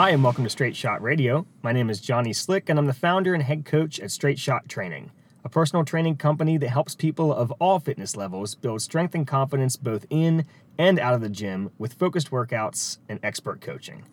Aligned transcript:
Hi, 0.00 0.12
and 0.12 0.24
welcome 0.24 0.44
to 0.44 0.50
Straight 0.50 0.76
Shot 0.76 1.02
Radio. 1.02 1.46
My 1.62 1.72
name 1.72 1.90
is 1.90 2.00
Johnny 2.00 2.32
Slick, 2.32 2.70
and 2.70 2.78
I'm 2.78 2.86
the 2.86 2.94
founder 2.94 3.34
and 3.34 3.42
head 3.42 3.66
coach 3.66 4.00
at 4.00 4.10
Straight 4.10 4.38
Shot 4.38 4.66
Training, 4.66 5.10
a 5.44 5.50
personal 5.50 5.84
training 5.84 6.16
company 6.16 6.56
that 6.56 6.70
helps 6.70 6.94
people 6.94 7.34
of 7.34 7.50
all 7.60 7.78
fitness 7.78 8.16
levels 8.16 8.54
build 8.54 8.80
strength 8.80 9.14
and 9.14 9.26
confidence 9.26 9.76
both 9.76 10.06
in 10.08 10.46
and 10.78 10.98
out 10.98 11.12
of 11.12 11.20
the 11.20 11.28
gym 11.28 11.70
with 11.76 11.92
focused 11.92 12.30
workouts 12.30 12.96
and 13.10 13.20
expert 13.22 13.60
coaching. 13.60 14.06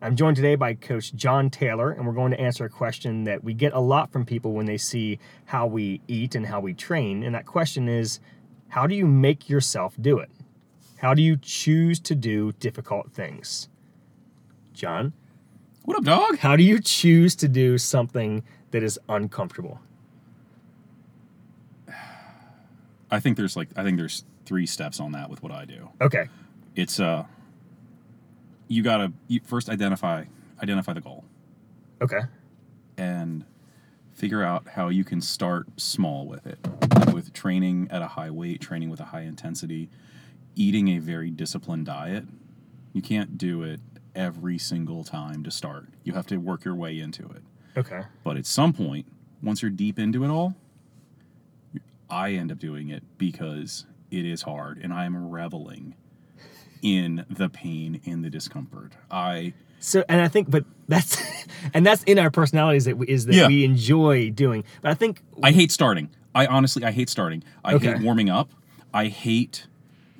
I'm 0.00 0.16
joined 0.16 0.36
today 0.36 0.54
by 0.54 0.72
Coach 0.72 1.14
John 1.14 1.50
Taylor, 1.50 1.90
and 1.90 2.06
we're 2.06 2.14
going 2.14 2.32
to 2.32 2.40
answer 2.40 2.64
a 2.64 2.70
question 2.70 3.24
that 3.24 3.44
we 3.44 3.52
get 3.52 3.74
a 3.74 3.80
lot 3.80 4.10
from 4.10 4.24
people 4.24 4.54
when 4.54 4.64
they 4.64 4.78
see 4.78 5.18
how 5.44 5.66
we 5.66 6.00
eat 6.08 6.36
and 6.36 6.46
how 6.46 6.60
we 6.60 6.72
train. 6.72 7.22
And 7.22 7.34
that 7.34 7.44
question 7.44 7.86
is 7.86 8.18
how 8.68 8.86
do 8.86 8.94
you 8.94 9.06
make 9.06 9.50
yourself 9.50 9.94
do 10.00 10.20
it? 10.20 10.30
How 10.96 11.12
do 11.12 11.20
you 11.20 11.36
choose 11.36 12.00
to 12.00 12.14
do 12.14 12.52
difficult 12.52 13.12
things? 13.12 13.68
John, 14.78 15.12
What 15.86 15.96
up, 15.96 16.04
dog? 16.04 16.38
how 16.38 16.54
do 16.54 16.62
you 16.62 16.78
choose 16.80 17.34
to 17.36 17.48
do 17.48 17.78
something 17.78 18.44
that 18.70 18.84
is 18.84 18.96
uncomfortable? 19.08 19.80
I 23.10 23.18
think 23.18 23.36
there's 23.36 23.56
like 23.56 23.70
I 23.76 23.82
think 23.82 23.98
there's 23.98 24.24
three 24.44 24.66
steps 24.66 25.00
on 25.00 25.10
that 25.12 25.30
with 25.30 25.42
what 25.42 25.50
I 25.50 25.64
do. 25.64 25.88
Okay. 26.00 26.28
It's 26.76 27.00
uh 27.00 27.24
you 28.68 28.84
gotta 28.84 29.12
you 29.26 29.40
first 29.44 29.68
identify 29.68 30.26
identify 30.62 30.92
the 30.92 31.00
goal 31.00 31.24
Okay. 32.00 32.20
and 32.96 33.44
figure 34.12 34.44
out 34.44 34.68
how 34.68 34.90
you 34.90 35.02
can 35.02 35.20
start 35.20 35.66
small 35.76 36.28
with 36.28 36.46
it. 36.46 36.58
Like 36.94 37.12
with 37.16 37.32
training 37.32 37.88
at 37.90 38.00
a 38.00 38.06
high 38.06 38.30
weight, 38.30 38.60
training 38.60 38.90
with 38.90 39.00
a 39.00 39.06
high 39.06 39.22
intensity, 39.22 39.90
eating 40.54 40.86
a 40.90 40.98
very 40.98 41.30
disciplined 41.30 41.86
diet. 41.86 42.26
You 42.92 43.02
can't 43.02 43.36
do 43.36 43.64
it 43.64 43.80
every 44.18 44.58
single 44.58 45.04
time 45.04 45.42
to 45.44 45.50
start. 45.50 45.86
You 46.04 46.12
have 46.14 46.26
to 46.26 46.36
work 46.38 46.64
your 46.64 46.74
way 46.74 46.98
into 46.98 47.22
it. 47.22 47.42
Okay. 47.76 48.02
But 48.24 48.36
at 48.36 48.44
some 48.44 48.72
point, 48.72 49.06
once 49.42 49.62
you're 49.62 49.70
deep 49.70 49.98
into 49.98 50.24
it 50.24 50.28
all, 50.28 50.54
I 52.10 52.32
end 52.32 52.50
up 52.50 52.58
doing 52.58 52.88
it 52.90 53.02
because 53.16 53.86
it 54.10 54.24
is 54.26 54.42
hard 54.42 54.78
and 54.78 54.92
I 54.92 55.04
am 55.04 55.30
reveling 55.30 55.94
in 56.82 57.24
the 57.30 57.48
pain 57.48 58.00
and 58.06 58.24
the 58.24 58.30
discomfort. 58.30 58.92
I 59.10 59.52
So, 59.78 60.04
and 60.08 60.20
I 60.20 60.28
think, 60.28 60.50
but 60.50 60.64
that's, 60.88 61.22
and 61.74 61.86
that's 61.86 62.02
in 62.04 62.18
our 62.18 62.30
personalities 62.30 62.86
that 62.86 62.98
we, 62.98 63.06
is 63.06 63.26
that 63.26 63.34
Yeah. 63.34 63.46
we 63.46 63.64
enjoy 63.64 64.30
doing. 64.30 64.64
But 64.82 64.90
I 64.90 64.94
think, 64.94 65.22
I 65.42 65.52
hate 65.52 65.70
starting. 65.70 66.10
I 66.34 66.46
honestly 66.46 66.84
I 66.84 66.90
hate 66.90 67.08
starting. 67.08 67.42
I 67.64 67.74
Okay. 67.74 67.92
hate 67.92 68.02
warming 68.02 68.30
up. 68.30 68.50
I 68.92 69.06
hate 69.06 69.66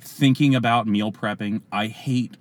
thinking 0.01 0.55
about 0.55 0.87
meal 0.87 1.11
prepping. 1.11 1.63
I 1.73 1.87
hate 1.89 2.37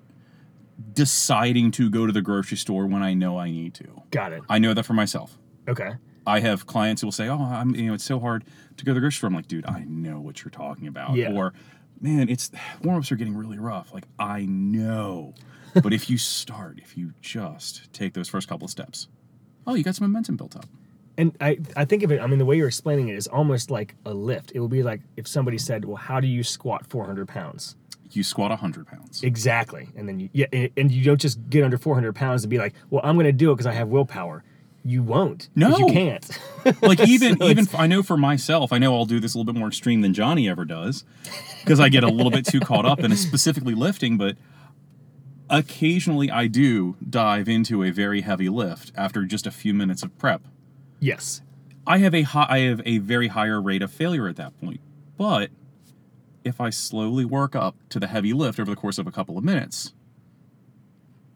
deciding 0.94 1.72
to 1.72 1.90
go 1.90 2.06
to 2.06 2.12
the 2.14 2.22
grocery 2.22 2.58
store 2.58 2.86
when 2.86 3.04
I 3.04 3.14
know 3.14 3.38
I 3.38 3.50
need 3.50 3.74
to. 3.76 4.04
got 4.12 4.32
it. 4.32 4.44
I 4.50 4.60
know 4.60 4.74
that 4.74 4.84
for 4.84 4.94
myself. 4.94 5.38
Okay. 5.68 5.94
I 6.26 6.40
have 6.42 6.66
clients 6.68 7.02
who 7.02 7.08
will 7.08 7.12
say, 7.14 7.28
"Oh, 7.30 7.42
I'm 7.42 7.74
you 7.76 7.88
know 7.88 7.94
it's 7.94 8.04
so 8.04 8.20
hard 8.20 8.44
to 8.78 8.86
go 8.86 8.92
to 8.92 8.96
the 8.96 9.00
grocery 9.00 9.18
store." 9.18 9.28
I'm 9.30 9.36
like, 9.36 9.48
"Dude, 9.48 9.66
I 9.66 9.86
know 9.88 10.20
what 10.20 10.44
you're 10.44 10.52
talking 10.52 10.88
about." 10.88 11.16
Yeah. 11.16 11.32
Or, 11.32 11.54
"Man, 12.02 12.28
it's 12.30 12.52
warm-ups 12.84 13.12
are 13.12 13.16
getting 13.16 13.36
really 13.36 13.58
rough." 13.58 13.94
Like, 13.94 14.06
I 14.20 14.46
know. 14.46 15.34
but 15.82 15.94
if 15.94 16.10
you 16.10 16.18
start, 16.18 16.80
if 16.80 16.98
you 16.98 17.14
just 17.22 17.92
take 17.94 18.14
those 18.14 18.28
first 18.28 18.48
couple 18.48 18.66
of 18.66 18.72
steps, 18.72 19.08
oh, 19.66 19.74
you 19.76 19.84
got 19.84 19.96
some 19.96 20.08
momentum 20.10 20.36
built 20.36 20.56
up. 20.56 20.66
And 21.18 21.36
I, 21.42 21.60
I 21.76 21.86
think 21.86 22.04
of 22.04 22.12
it, 22.12 22.22
I 22.22 22.28
mean, 22.28 22.38
the 22.38 22.46
way 22.46 22.58
you're 22.58 22.68
explaining 22.68 23.08
it 23.10 23.16
is 23.16 23.26
almost 23.28 23.72
like 23.72 23.96
a 24.06 24.14
lift. 24.14 24.52
It 24.54 24.60
would 24.60 24.70
be 24.70 24.84
like 24.84 25.02
if 25.16 25.28
somebody 25.28 25.58
said, 25.58 25.84
well, 25.86 25.98
how 25.98 26.20
do 26.20 26.28
you 26.28 26.44
squat 26.44 26.86
400 26.88 27.28
pounds? 27.28 27.76
You 28.12 28.24
squat 28.24 28.50
100 28.52 28.88
pounds. 28.88 29.22
Exactly. 29.24 29.90
And 29.96 30.08
then 30.08 30.20
you, 30.20 30.30
yeah, 30.34 30.46
and- 30.54 30.70
and 30.78 30.92
you 30.92 31.04
don't 31.04 31.20
just 31.20 31.50
get 31.50 31.64
under 31.64 31.78
400 31.78 32.14
pounds 32.16 32.44
and 32.44 32.50
be 32.50 32.58
like, 32.58 32.74
well, 32.90 33.02
I'm 33.04 33.16
going 33.16 33.26
to 33.26 33.32
do 33.32 33.52
it 33.52 33.56
because 33.56 33.66
I 33.68 33.74
have 33.74 33.88
willpower. 33.90 34.44
You 34.86 35.04
won't 35.04 35.50
no 35.54 35.78
You 35.78 35.88
can't. 35.88 36.40
like 36.82 37.02
even 37.02 37.38
So 37.40 37.46
even 37.46 37.66
it's- 37.66 37.76
I 37.78 37.88
know 37.88 38.02
for 38.04 38.16
myself, 38.16 38.72
I 38.72 38.78
know 38.78 38.96
I'll 38.96 39.06
do 39.06 39.20
this 39.20 39.34
a 39.36 39.38
little 39.38 39.52
bit 39.52 39.60
more 39.60 39.68
extreme 39.68 40.00
than 40.02 40.14
Johnny 40.14 40.48
ever 40.48 40.64
does, 40.64 41.04
because 41.64 41.80
I 41.82 41.90
get 41.90 42.04
a 42.04 42.08
little 42.08 42.32
bit 42.32 42.46
too 42.46 42.62
caught 42.62 42.86
up 42.86 43.00
in 43.00 43.14
specifically 43.18 43.76
lifting. 43.76 44.18
But 44.18 44.38
occasionally, 45.50 46.30
I 46.32 46.48
do 46.48 46.96
dive 47.08 47.48
into 47.50 47.84
a 47.84 47.92
very 47.92 48.22
heavy 48.22 48.50
lift 48.50 48.92
after 48.96 49.26
just 49.26 49.46
a 49.48 49.52
few 49.52 49.74
minutes 49.74 50.04
of 50.04 50.18
prep. 50.18 50.42
yes. 51.00 51.42
I 51.86 52.00
have 52.00 52.14
a 52.14 52.24
high, 52.24 52.46
I 52.50 52.60
have 52.60 52.82
a 52.84 52.98
very 52.98 53.30
higher 53.30 53.62
rate 53.62 53.82
of 53.82 53.90
failure 53.94 54.28
at 54.28 54.36
that 54.36 54.60
point. 54.60 54.82
But 55.18 55.52
if 56.48 56.60
I 56.62 56.70
slowly 56.72 57.26
work 57.26 57.56
up 57.56 57.76
to 57.90 58.00
the 58.00 58.08
heavy 58.08 58.34
lift 58.34 58.60
over 58.60 58.70
the 58.72 58.76
course 58.76 58.98
of 58.98 59.06
a 59.08 59.12
couple 59.12 59.38
of 59.38 59.44
minutes, 59.44 59.94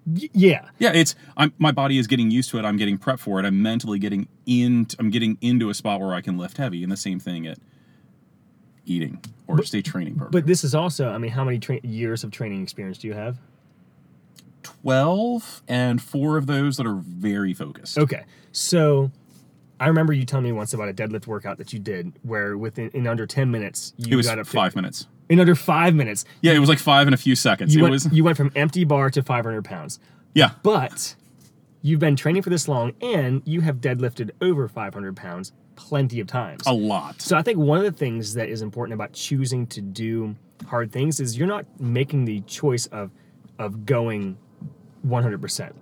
Y- 0.06 0.30
yeah. 0.34 0.68
yeah, 0.80 0.92
it's 0.94 1.14
I'm 1.38 1.54
my 1.60 1.72
body 1.72 2.00
is 2.00 2.08
getting 2.08 2.32
used 2.32 2.50
to 2.52 2.58
it. 2.58 2.66
I'm 2.66 2.78
getting 2.78 2.98
prepped 2.98 3.20
for 3.20 3.40
it. 3.40 3.46
I'm 3.46 3.62
mentally 3.62 4.00
getting 4.00 4.28
in. 4.48 4.88
I'm 4.98 5.12
getting 5.12 5.38
into 5.42 5.70
a 5.70 5.76
spot 5.76 6.00
where 6.02 6.14
I 6.16 6.22
can 6.22 6.38
lift 6.40 6.58
heavy. 6.58 6.82
And 6.82 6.92
the 6.92 6.98
same 6.98 7.20
thing 7.20 7.46
at 7.46 7.60
eating 8.86 9.24
or 9.46 9.58
just 9.58 9.76
a 9.76 9.82
training 9.84 10.16
program. 10.16 10.32
But 10.32 10.48
this 10.48 10.64
is 10.64 10.74
also, 10.74 11.10
I 11.10 11.20
mean, 11.20 11.30
how 11.32 11.44
many 11.44 11.60
tra- 11.60 11.80
years 11.84 12.24
of 12.24 12.32
training 12.32 12.64
experience 12.64 12.98
do 12.98 13.08
you 13.08 13.14
have? 13.14 13.38
twelve 14.64 15.62
and 15.68 16.02
four 16.02 16.38
of 16.38 16.48
those 16.48 16.78
that 16.78 16.88
are 16.88 16.96
very 16.96 17.54
focused. 17.54 17.98
Okay. 17.98 18.24
So 18.52 19.12
I 19.82 19.88
remember 19.88 20.14
you 20.14 20.26
telling 20.26 20.46
me 20.46 20.52
once 20.52 20.74
about 20.74 20.90
a 20.90 20.94
deadlift 20.94 21.26
workout 21.28 21.58
that 21.58 21.74
you 21.74 21.80
did 21.80 22.14
where 22.22 22.58
within 22.58 22.90
in 22.94 23.08
under 23.08 23.26
10 23.26 23.50
minutes 23.52 23.94
you 23.98 24.14
It 24.14 24.16
was 24.16 24.28
got 24.28 24.38
up 24.40 24.46
to- 24.46 24.52
five 24.52 24.76
minutes. 24.76 25.08
in 25.28 25.40
under 25.40 25.56
five 25.56 25.96
minutes 25.96 26.24
Yeah, 26.42 26.54
it 26.54 26.60
was 26.60 26.70
like 26.70 26.78
five 26.80 27.08
and 27.08 27.14
a 27.14 27.18
few 27.18 27.36
seconds. 27.36 27.74
you 27.74 27.80
it 27.80 27.84
went, 27.84 27.92
was 27.92 28.12
you 28.14 28.24
went 28.24 28.38
from 28.38 28.52
empty 28.56 28.84
bar 28.86 29.10
to 29.10 29.24
500 29.24 29.66
pounds. 29.66 30.00
yeah. 30.34 30.52
But 30.64 31.16
you've 31.82 32.00
been 32.00 32.16
training 32.16 32.44
for 32.44 32.52
this 32.52 32.68
long 32.68 32.94
and 33.02 33.42
you 33.44 33.62
have 33.62 33.78
deadlifted 33.78 34.30
over 34.40 34.68
500 34.68 35.16
pounds 35.16 35.52
plenty 35.76 36.20
of 36.20 36.28
times. 36.28 36.62
A 36.68 36.74
lot. 36.74 37.20
So 37.22 37.36
I 37.36 37.42
think 37.42 37.58
one 37.58 37.80
of 37.80 37.84
the 37.86 37.92
things 37.92 38.36
that 38.36 38.50
is 38.50 38.62
important 38.62 38.94
about 38.94 39.14
choosing 39.14 39.66
to 39.68 39.82
do 39.82 40.36
hard 40.68 40.92
things 40.92 41.20
is 41.20 41.40
you're 41.40 41.48
not 41.48 41.66
making 41.82 42.26
the 42.26 42.42
choice 42.42 42.86
of 42.88 43.10
of 43.58 43.86
going 43.88 44.38
100%. 45.08 45.74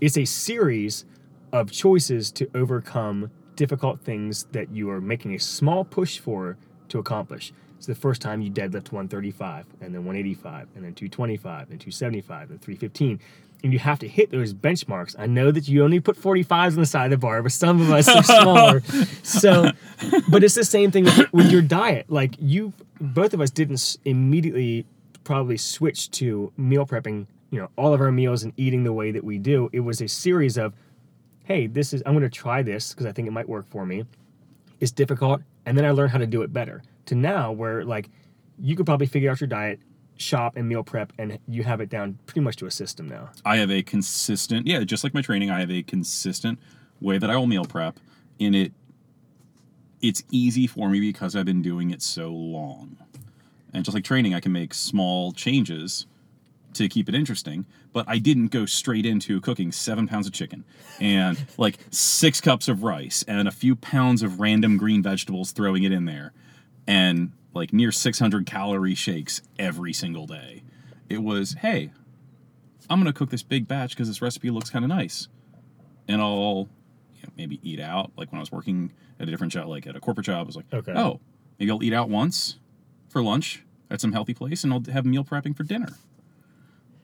It's 0.00 0.16
a 0.16 0.24
series 0.24 1.04
of 1.52 1.70
choices 1.72 2.30
to 2.32 2.48
overcome 2.54 3.30
difficult 3.60 4.00
things 4.00 4.44
that 4.52 4.70
you 4.70 4.88
are 4.88 5.02
making 5.02 5.34
a 5.34 5.38
small 5.38 5.84
push 5.84 6.18
for 6.18 6.56
to 6.88 6.98
accomplish. 6.98 7.52
It's 7.76 7.86
the 7.86 7.94
first 7.94 8.22
time 8.22 8.40
you 8.40 8.50
deadlift 8.50 8.90
135 8.90 9.66
and 9.82 9.94
then 9.94 10.06
185 10.06 10.68
and 10.74 10.82
then 10.82 10.94
225 10.94 11.70
and 11.70 11.78
275 11.78 12.52
and 12.52 12.58
315 12.62 13.20
and 13.62 13.70
you 13.70 13.78
have 13.78 13.98
to 13.98 14.08
hit 14.08 14.30
those 14.30 14.54
benchmarks. 14.54 15.14
I 15.18 15.26
know 15.26 15.50
that 15.50 15.68
you 15.68 15.84
only 15.84 16.00
put 16.00 16.16
45s 16.16 16.68
on 16.68 16.76
the 16.76 16.86
side 16.86 17.12
of 17.12 17.20
the 17.20 17.26
bar, 17.26 17.42
but 17.42 17.52
some 17.52 17.82
of 17.82 17.90
us 17.90 18.08
are 18.08 18.22
smaller. 18.22 18.80
so, 19.22 19.72
but 20.30 20.42
it's 20.42 20.54
the 20.54 20.64
same 20.64 20.90
thing 20.90 21.04
with, 21.04 21.30
with 21.34 21.52
your 21.52 21.60
diet. 21.60 22.06
Like 22.08 22.36
you, 22.38 22.72
both 22.98 23.34
of 23.34 23.42
us 23.42 23.50
didn't 23.50 23.98
immediately 24.06 24.86
probably 25.22 25.58
switch 25.58 26.10
to 26.12 26.50
meal 26.56 26.86
prepping. 26.86 27.26
You 27.50 27.58
know, 27.58 27.68
all 27.76 27.92
of 27.92 28.00
our 28.00 28.10
meals 28.10 28.42
and 28.42 28.54
eating 28.56 28.84
the 28.84 28.94
way 28.94 29.10
that 29.10 29.22
we 29.22 29.36
do. 29.36 29.68
It 29.74 29.80
was 29.80 30.00
a 30.00 30.08
series 30.08 30.56
of, 30.56 30.72
hey, 31.44 31.66
this 31.66 31.92
is 31.92 32.02
I'm 32.06 32.12
going 32.12 32.22
to 32.22 32.28
try 32.28 32.62
this 32.62 32.92
because 32.92 33.06
I 33.06 33.12
think 33.12 33.28
it 33.28 33.32
might 33.32 33.48
work 33.48 33.68
for 33.68 33.86
me. 33.86 34.04
It's 34.80 34.92
difficult, 34.92 35.42
and 35.66 35.76
then 35.76 35.84
I 35.84 35.90
learn 35.90 36.08
how 36.08 36.18
to 36.18 36.26
do 36.26 36.42
it 36.42 36.52
better. 36.52 36.82
To 37.06 37.14
now, 37.14 37.52
where 37.52 37.84
like 37.84 38.08
you 38.58 38.76
could 38.76 38.86
probably 38.86 39.06
figure 39.06 39.30
out 39.30 39.40
your 39.40 39.48
diet, 39.48 39.80
shop, 40.16 40.56
and 40.56 40.68
meal 40.68 40.82
prep, 40.82 41.12
and 41.18 41.38
you 41.48 41.62
have 41.64 41.80
it 41.80 41.88
down 41.88 42.18
pretty 42.26 42.40
much 42.40 42.56
to 42.56 42.66
a 42.66 42.70
system 42.70 43.08
now. 43.08 43.30
I 43.44 43.56
have 43.56 43.70
a 43.70 43.82
consistent, 43.82 44.66
yeah, 44.66 44.84
just 44.84 45.02
like 45.02 45.14
my 45.14 45.22
training, 45.22 45.50
I 45.50 45.60
have 45.60 45.70
a 45.70 45.82
consistent 45.82 46.58
way 47.00 47.18
that 47.18 47.30
I 47.30 47.36
will 47.36 47.46
meal 47.46 47.64
prep. 47.64 47.98
and 48.38 48.54
it, 48.54 48.72
it's 50.02 50.22
easy 50.30 50.66
for 50.66 50.88
me 50.88 51.00
because 51.00 51.36
I've 51.36 51.44
been 51.44 51.62
doing 51.62 51.90
it 51.90 52.00
so 52.00 52.30
long. 52.30 52.96
And 53.72 53.84
just 53.84 53.94
like 53.94 54.04
training, 54.04 54.34
I 54.34 54.40
can 54.40 54.52
make 54.52 54.72
small 54.74 55.32
changes 55.32 56.06
to 56.74 56.88
keep 56.88 57.08
it 57.08 57.14
interesting. 57.14 57.66
But 57.92 58.04
I 58.08 58.18
didn't 58.18 58.48
go 58.48 58.66
straight 58.66 59.04
into 59.06 59.40
cooking 59.40 59.72
seven 59.72 60.06
pounds 60.06 60.26
of 60.26 60.32
chicken 60.32 60.64
and 61.00 61.44
like 61.58 61.78
six 61.90 62.40
cups 62.40 62.68
of 62.68 62.82
rice 62.84 63.24
and 63.26 63.48
a 63.48 63.50
few 63.50 63.74
pounds 63.76 64.22
of 64.22 64.38
random 64.40 64.76
green 64.76 65.02
vegetables, 65.02 65.50
throwing 65.52 65.82
it 65.82 65.92
in 65.92 66.04
there, 66.04 66.32
and 66.86 67.32
like 67.54 67.72
near 67.72 67.90
600 67.90 68.46
calorie 68.46 68.94
shakes 68.94 69.42
every 69.58 69.92
single 69.92 70.26
day. 70.26 70.62
It 71.08 71.22
was, 71.22 71.54
hey, 71.54 71.90
I'm 72.88 73.00
gonna 73.00 73.12
cook 73.12 73.30
this 73.30 73.42
big 73.42 73.66
batch 73.66 73.90
because 73.90 74.06
this 74.08 74.22
recipe 74.22 74.50
looks 74.50 74.70
kind 74.70 74.84
of 74.84 74.88
nice, 74.88 75.26
and 76.08 76.20
I'll 76.20 76.68
you 77.16 77.22
know, 77.24 77.32
maybe 77.36 77.58
eat 77.62 77.80
out. 77.80 78.12
Like 78.16 78.30
when 78.30 78.38
I 78.38 78.42
was 78.42 78.52
working 78.52 78.92
at 79.18 79.26
a 79.26 79.30
different 79.30 79.52
job, 79.52 79.66
like 79.68 79.86
at 79.86 79.96
a 79.96 80.00
corporate 80.00 80.26
job, 80.26 80.38
I 80.38 80.42
was 80.46 80.56
like, 80.56 80.66
Okay. 80.72 80.92
oh, 80.94 81.20
maybe 81.58 81.70
I'll 81.72 81.82
eat 81.82 81.92
out 81.92 82.08
once 82.08 82.58
for 83.08 83.22
lunch 83.22 83.64
at 83.90 84.00
some 84.00 84.12
healthy 84.12 84.34
place, 84.34 84.62
and 84.62 84.72
I'll 84.72 84.82
have 84.92 85.04
meal 85.04 85.24
prepping 85.24 85.56
for 85.56 85.64
dinner. 85.64 85.88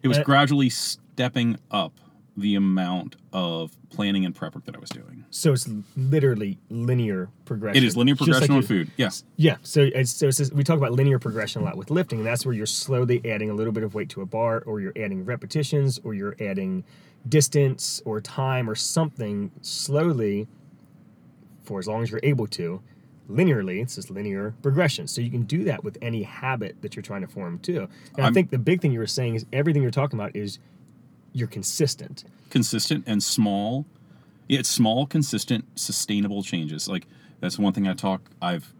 It 0.06 0.08
was 0.08 0.18
Uh, 0.18 0.24
gradually 0.24 0.70
stepping 0.70 1.58
up 1.70 2.00
the 2.36 2.54
amount 2.54 3.16
of 3.32 3.76
planning 3.88 4.24
and 4.26 4.34
prep 4.34 4.54
work 4.54 4.64
that 4.66 4.76
I 4.76 4.78
was 4.78 4.90
doing. 4.90 5.24
So 5.30 5.52
it's 5.52 5.68
literally 5.96 6.58
linear 6.68 7.30
progression. 7.46 7.82
It 7.82 7.86
is 7.86 7.96
linear 7.96 8.14
Just 8.14 8.28
like 8.28 8.34
progression 8.40 8.56
on 8.56 8.62
food. 8.62 8.90
Yes. 8.96 9.24
Yeah. 9.36 9.56
So 9.62 9.88
it's, 9.94 10.10
so 10.10 10.28
it's 10.28 10.52
we 10.52 10.62
talk 10.62 10.76
about 10.76 10.92
linear 10.92 11.18
progression 11.18 11.62
a 11.62 11.64
lot 11.64 11.76
with 11.76 11.90
lifting, 11.90 12.18
and 12.18 12.26
that's 12.26 12.44
where 12.44 12.54
you're 12.54 12.66
slowly 12.66 13.22
adding 13.24 13.48
a 13.50 13.54
little 13.54 13.72
bit 13.72 13.82
of 13.84 13.94
weight 13.94 14.10
to 14.10 14.20
a 14.20 14.26
bar, 14.26 14.62
or 14.66 14.80
you're 14.80 14.92
adding 14.96 15.24
repetitions, 15.24 15.98
or 16.04 16.12
you're 16.14 16.36
adding 16.40 16.84
distance 17.28 18.02
or 18.04 18.20
time 18.20 18.68
or 18.68 18.74
something 18.74 19.50
slowly 19.62 20.46
for 21.64 21.78
as 21.78 21.88
long 21.88 22.02
as 22.02 22.10
you're 22.10 22.20
able 22.22 22.46
to. 22.46 22.82
Linearly, 23.30 23.82
it's 23.82 23.96
just 23.96 24.10
linear 24.10 24.54
progression. 24.62 25.08
So 25.08 25.20
you 25.20 25.30
can 25.30 25.42
do 25.42 25.64
that 25.64 25.82
with 25.82 25.98
any 26.00 26.22
habit 26.22 26.80
that 26.82 26.94
you're 26.94 27.02
trying 27.02 27.22
to 27.22 27.26
form 27.26 27.58
too. 27.58 27.88
And 28.16 28.24
i 28.26 28.30
think 28.30 28.50
the 28.50 28.58
big 28.58 28.80
thing 28.80 28.92
you 28.92 29.00
were 29.00 29.06
saying 29.06 29.34
is 29.34 29.46
everything 29.52 29.82
you're 29.82 29.90
talking 29.90 30.18
about 30.18 30.36
is 30.36 30.58
you're 31.32 31.48
consistent. 31.48 32.24
consistent 32.50 33.04
and 33.06 33.22
small. 33.22 33.84
Yeah, 34.48 34.60
it's 34.60 34.68
small, 34.68 35.06
consistent, 35.06 35.64
sustainable 35.74 36.42
changes. 36.42 36.88
Like 36.88 37.06
that's 37.40 37.58
one 37.58 37.72
thing 37.72 37.86
I 37.88 37.94
talk. 37.94 38.30
I've 38.40 38.72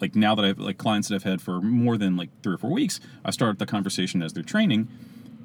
like 0.00 0.14
now 0.14 0.34
that 0.34 0.44
I've 0.44 0.58
like 0.58 0.78
clients 0.78 1.08
that 1.08 1.14
I've 1.16 1.24
had 1.24 1.40
for 1.40 1.60
more 1.60 1.96
than 1.96 2.16
like 2.16 2.28
three 2.42 2.54
or 2.54 2.58
four 2.58 2.70
weeks. 2.70 3.00
I 3.24 3.30
start 3.30 3.58
the 3.58 3.66
conversation 3.66 4.22
as 4.22 4.32
they're 4.34 4.42
training. 4.42 4.88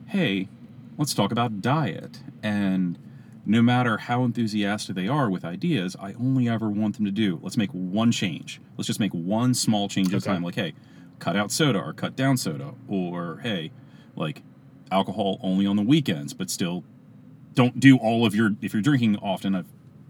Hey, 0.08 0.50
let's 0.98 1.14
talk 1.14 1.32
about 1.32 1.62
diet. 1.62 2.20
And 2.44 2.98
no 3.46 3.62
matter 3.62 3.98
how 3.98 4.24
enthusiastic 4.24 4.96
they 4.96 5.08
are 5.08 5.30
with 5.30 5.46
ideas, 5.46 5.96
I 6.00 6.14
only 6.14 6.50
ever 6.50 6.70
want 6.70 6.96
them 6.96 7.06
to 7.06 7.12
do. 7.12 7.40
Let's 7.44 7.58
make 7.58 7.70
one 7.72 8.12
change. 8.12 8.60
Let's 8.78 8.88
just 8.88 9.00
make 9.00 9.12
one 9.14 9.54
small 9.54 9.88
change 9.88 10.14
at 10.14 10.22
a 10.22 10.26
time. 10.26 10.42
Like, 10.44 10.56
hey, 10.56 10.74
cut 11.20 11.36
out 11.36 11.52
soda 11.52 11.80
or 11.80 11.94
cut 11.94 12.16
down 12.16 12.38
soda, 12.38 12.74
or 12.88 13.40
hey, 13.44 13.72
like 14.16 14.42
alcohol 14.92 15.40
only 15.44 15.66
on 15.66 15.76
the 15.76 15.82
weekends, 15.84 16.34
but 16.34 16.50
still 16.50 16.84
don't 17.54 17.80
do 17.80 17.98
all 17.98 18.26
of 18.26 18.36
your 18.36 18.52
if 18.62 18.74
you're 18.74 18.82
drinking 18.82 19.16
often 19.18 19.56
I've, 19.56 19.66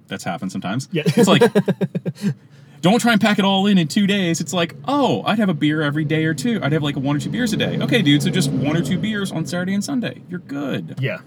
that's 0.08 0.24
happened 0.24 0.52
sometimes 0.52 0.90
Yeah. 0.92 1.04
it's 1.06 1.28
like 1.28 1.42
don't 2.82 3.00
try 3.00 3.12
and 3.14 3.22
pack 3.22 3.38
it 3.40 3.46
all 3.46 3.68
in 3.68 3.78
in 3.78 3.88
two 3.88 4.08
days 4.08 4.42
it's 4.42 4.52
like 4.54 4.76
oh 4.88 5.22
i'd 5.26 5.38
have 5.40 5.50
a 5.50 5.54
beer 5.54 5.82
every 5.84 6.06
day 6.06 6.26
or 6.26 6.34
two 6.34 6.60
i'd 6.64 6.72
have 6.72 6.82
like 6.84 6.96
one 6.96 7.16
or 7.16 7.20
two 7.20 7.30
beers 7.30 7.54
a 7.54 7.58
day 7.58 7.78
okay 7.80 8.02
dude 8.02 8.24
so 8.24 8.30
just 8.32 8.50
one 8.52 8.76
or 8.76 8.82
two 8.82 8.98
beers 8.98 9.32
on 9.32 9.46
saturday 9.46 9.74
and 9.76 9.84
sunday 9.84 10.22
you're 10.30 10.40
good 10.40 10.96
Yeah. 11.00 11.20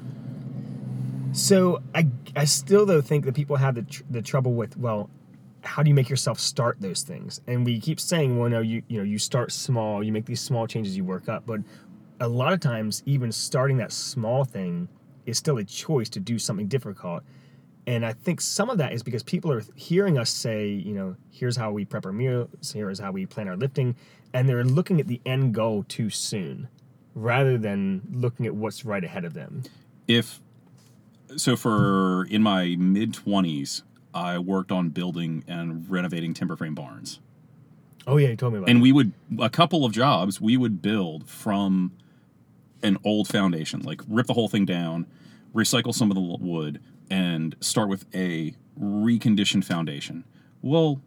So 1.33 1.83
I 1.95 2.09
I 2.35 2.45
still 2.45 2.87
though 2.87 3.01
think 3.01 3.25
that 3.25 3.35
people 3.35 3.57
have 3.57 3.75
the 3.75 3.83
tr- 3.83 4.03
the 4.11 4.23
trouble 4.23 4.55
with 4.55 4.77
well, 4.77 5.11
how 5.63 5.83
do 5.83 5.89
you 5.89 5.95
make 5.95 6.09
yourself 6.09 6.41
start 6.41 6.81
those 6.81 7.03
things? 7.03 7.41
And 7.47 7.65
we 7.65 7.81
keep 7.81 8.01
saying, 8.01 8.39
well, 8.39 8.49
no, 8.49 8.61
you 8.61 8.83
you 8.89 8.99
know 8.99 9.05
you 9.05 9.19
start 9.19 9.53
small, 9.53 10.03
you 10.03 10.13
make 10.13 10.27
these 10.27 10.41
small 10.41 10.67
changes, 10.67 10.97
you 10.97 11.05
work 11.05 11.29
up, 11.29 11.45
but 11.47 11.61
a 12.21 12.29
lot 12.29 12.53
of 12.53 12.61
times 12.61 13.03
even 13.07 13.31
starting 13.31 13.77
that 13.77 13.93
small 13.93 14.45
thing 14.45 14.89
is 15.27 15.39
still 15.39 15.59
a 15.59 15.65
choice 15.65 16.09
to 16.11 16.21
do 16.21 16.39
something 16.39 16.67
difficult. 16.67 17.23
And 17.87 18.05
I 18.05 18.13
think 18.13 18.41
some 18.41 18.69
of 18.69 18.79
that 18.79 18.93
is 18.93 19.03
because 19.03 19.23
people 19.23 19.51
are 19.53 19.63
hearing 19.75 20.19
us 20.19 20.29
say, 20.29 20.67
you 20.69 20.93
know, 20.93 21.17
here's 21.31 21.57
how 21.57 21.71
we 21.71 21.85
prep 21.85 22.05
our 22.05 22.13
meals, 22.13 22.73
here's 22.75 22.99
how 22.99 23.13
we 23.13 23.25
plan 23.25 23.49
our 23.49 23.57
lifting, 23.57 23.97
and 24.35 24.49
they're 24.49 24.65
looking 24.65 25.01
at 25.01 25.07
the 25.07 25.21
end 25.25 25.55
goal 25.55 25.85
too 25.89 26.11
soon 26.11 26.69
rather 27.15 27.57
than 27.57 28.03
looking 28.13 28.47
at 28.47 28.55
what's 28.55 28.85
right 28.85 29.03
ahead 29.05 29.25
of 29.25 29.35
them. 29.35 29.63
if 30.07 30.41
so 31.37 31.57
for 31.57 32.25
in 32.31 32.43
my 32.43 32.77
mid 32.79 33.13
20s 33.13 33.83
i 34.15 34.39
worked 34.39 34.73
on 34.73 34.89
building 34.89 35.45
and 35.47 35.89
renovating 35.91 36.35
timber 36.35 36.57
frame 36.57 36.75
barns. 36.75 37.21
Oh 38.07 38.17
yeah, 38.17 38.29
you 38.29 38.37
told 38.37 38.55
me 38.55 38.59
about 38.59 38.71
and 38.71 38.79
that. 38.79 38.83
we 38.83 38.93
would 38.93 39.13
a 39.39 39.51
couple 39.51 39.85
of 39.85 39.93
jobs 39.93 40.41
we 40.41 40.57
would 40.57 40.81
build 40.81 41.29
from 41.29 41.93
an 42.83 42.97
old 43.05 43.29
foundation 43.29 43.81
like 43.83 44.01
rip 44.09 44.27
the 44.27 44.35
whole 44.35 44.49
thing 44.49 44.65
down 44.65 45.07
recycle 45.55 45.95
some 45.95 46.11
of 46.11 46.15
the 46.15 46.21
wood 46.21 46.81
and 47.11 47.57
start 47.61 47.89
with 47.89 48.05
a 48.15 48.55
reconditioned 48.81 49.65
foundation. 49.65 50.25
Well 50.63 51.01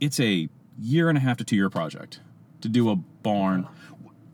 it's 0.00 0.20
a 0.20 0.48
year 0.78 1.08
and 1.08 1.16
a 1.18 1.20
half 1.20 1.36
to 1.38 1.44
two 1.44 1.56
year 1.56 1.70
project 1.70 2.20
to 2.60 2.68
do 2.68 2.90
a 2.90 2.96
barn 2.96 3.66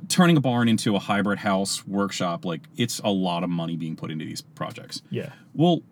turning 0.09 0.37
a 0.37 0.41
barn 0.41 0.69
into 0.69 0.95
a 0.95 0.99
hybrid 0.99 1.39
house 1.41 1.87
workshop 1.87 2.45
like 2.45 2.63
it's 2.77 3.01
a 3.01 3.11
lot 3.11 3.43
of 3.43 3.51
money 3.51 3.77
being 3.77 3.97
put 3.97 4.11
into 4.11 4.25
these 4.25 4.43
projects 4.43 5.03
yeah, 5.11 5.31
well, 5.55 5.83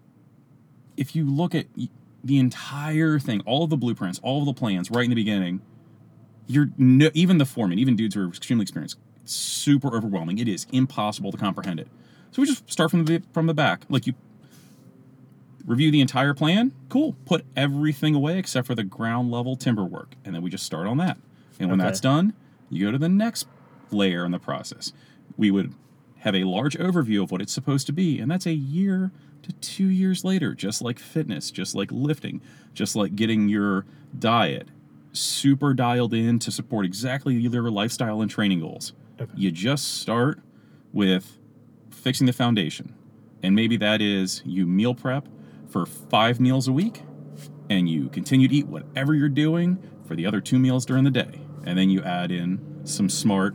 if 0.97 1.17
you 1.17 1.29
look 1.29 1.55
at 1.55 1.67
the 2.23 2.39
entire 2.39 3.19
thing, 3.19 3.41
all 3.47 3.65
of 3.65 3.71
the 3.71 3.77
blueprints, 3.77 4.21
all 4.23 4.41
of 4.41 4.47
the 4.47 4.55
plans 4.55 4.91
right 4.91 5.05
in 5.05 5.11
the 5.11 5.17
beginning, 5.17 5.61
you're 6.47 6.69
no, 6.79 7.11
even 7.15 7.39
the 7.39 7.45
foreman, 7.47 7.79
even 7.79 7.97
dudes 7.97 8.15
who 8.15 8.25
are 8.25 8.29
extremely 8.29 8.63
experienced, 8.63 8.99
it's 9.23 9.33
super 9.33 9.97
overwhelming. 9.97 10.39
It 10.39 10.49
is 10.49 10.67
impossible 10.73 11.33
to 11.33 11.39
comprehend 11.39 11.81
it. 11.81 11.89
So 12.31 12.43
we 12.43 12.49
just 12.49 12.71
start 12.71 12.91
from 12.91 13.05
the 13.05 13.23
from 13.33 13.47
the 13.47 13.55
back. 13.55 13.85
Like 13.89 14.07
you 14.07 14.15
review 15.67 15.91
the 15.91 16.01
entire 16.01 16.35
plan, 16.35 16.73
cool. 16.89 17.17
Put 17.25 17.45
everything 17.57 18.15
away 18.15 18.39
except 18.39 18.67
for 18.67 18.75
the 18.75 18.85
ground 18.85 19.31
level 19.31 19.57
timber 19.57 19.85
work, 19.85 20.15
and 20.25 20.35
then 20.35 20.43
we 20.43 20.51
just 20.51 20.65
start 20.65 20.87
on 20.87 20.99
that. 20.99 21.17
And 21.59 21.71
when 21.71 21.81
Okay. 21.81 21.89
that's 21.89 22.01
done, 22.01 22.35
you 22.71 22.87
go 22.87 22.93
to 22.93 22.99
the 22.99 23.09
next 23.09 23.47
layer 23.95 24.25
in 24.25 24.33
the 24.33 24.39
process. 24.39 24.93
We 25.37 25.51
would 25.51 25.75
have 26.19 26.35
a 26.35 26.45
large 26.45 26.77
overview 26.77 27.23
of 27.23 27.31
what 27.31 27.41
it's 27.41 27.53
supposed 27.53 27.87
to 27.87 27.93
be, 27.93 28.19
and 28.19 28.31
that's 28.31 28.47
a 28.47 28.53
year 28.53 29.13
to 29.43 29.53
two 29.55 29.89
years 29.89 30.25
later, 30.25 30.55
just 30.55 30.81
like 30.83 30.99
fitness, 30.99 31.51
just 31.51 31.75
like 31.75 31.91
lifting, 31.93 32.41
just 32.73 32.97
like 32.97 33.15
getting 33.15 33.49
your 33.49 33.85
diet 34.19 34.69
super 35.13 35.75
dialed 35.75 36.13
in 36.13 36.39
to 36.41 36.51
support 36.51 36.85
exactly 36.85 37.35
your 37.35 37.71
lifestyle 37.71 38.21
and 38.21 38.31
training 38.31 38.61
goals. 38.61 38.93
Okay. 39.21 39.31
You 39.37 39.51
just 39.51 40.01
start 40.01 40.41
with 40.93 41.39
fixing 41.91 42.27
the 42.27 42.33
foundation. 42.33 42.95
And 43.43 43.55
maybe 43.55 43.77
that 43.77 44.01
is 44.01 44.43
you 44.45 44.67
meal 44.67 44.95
prep 44.95 45.29
for 45.69 45.87
five 45.87 46.41
meals 46.41 46.67
a 46.67 46.73
week, 46.73 47.03
and 47.69 47.89
you 47.89 48.09
continue 48.09 48.49
to 48.49 48.55
eat 48.55 48.67
whatever 48.67 49.15
you're 49.15 49.29
doing 49.29 49.79
for 50.07 50.17
the 50.17 50.27
other 50.27 50.41
two 50.41 50.59
meals 50.59 50.85
during 50.85 51.05
the 51.05 51.11
day. 51.11 51.41
And 51.65 51.79
then 51.79 51.91
you 51.91 52.03
add 52.03 52.31
in 52.31 52.81
some 52.85 53.09
smart 53.09 53.55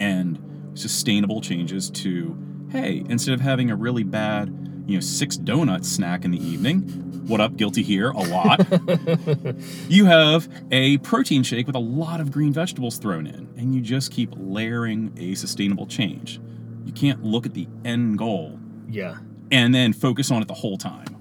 and 0.00 0.38
sustainable 0.74 1.40
changes 1.40 1.90
to 1.90 2.36
hey, 2.70 3.04
instead 3.08 3.32
of 3.32 3.40
having 3.40 3.70
a 3.70 3.76
really 3.76 4.02
bad, 4.02 4.48
you 4.86 4.94
know, 4.94 5.00
six 5.00 5.36
donut 5.36 5.84
snack 5.84 6.24
in 6.24 6.32
the 6.32 6.44
evening, 6.44 6.80
what 7.26 7.40
up, 7.40 7.56
guilty 7.56 7.82
here, 7.82 8.10
a 8.10 8.24
lot, 8.24 8.66
you 9.88 10.04
have 10.04 10.48
a 10.70 10.98
protein 10.98 11.42
shake 11.42 11.66
with 11.66 11.76
a 11.76 11.80
lot 11.80 12.20
of 12.20 12.30
green 12.30 12.52
vegetables 12.52 12.98
thrown 12.98 13.26
in, 13.26 13.48
and 13.56 13.74
you 13.74 13.80
just 13.80 14.12
keep 14.12 14.32
layering 14.36 15.12
a 15.16 15.34
sustainable 15.34 15.86
change. 15.86 16.40
You 16.84 16.92
can't 16.92 17.24
look 17.24 17.46
at 17.46 17.54
the 17.54 17.66
end 17.84 18.18
goal 18.18 18.58
yeah. 18.88 19.16
and 19.50 19.74
then 19.74 19.92
focus 19.92 20.30
on 20.30 20.42
it 20.42 20.48
the 20.48 20.54
whole 20.54 20.76
time. 20.76 21.16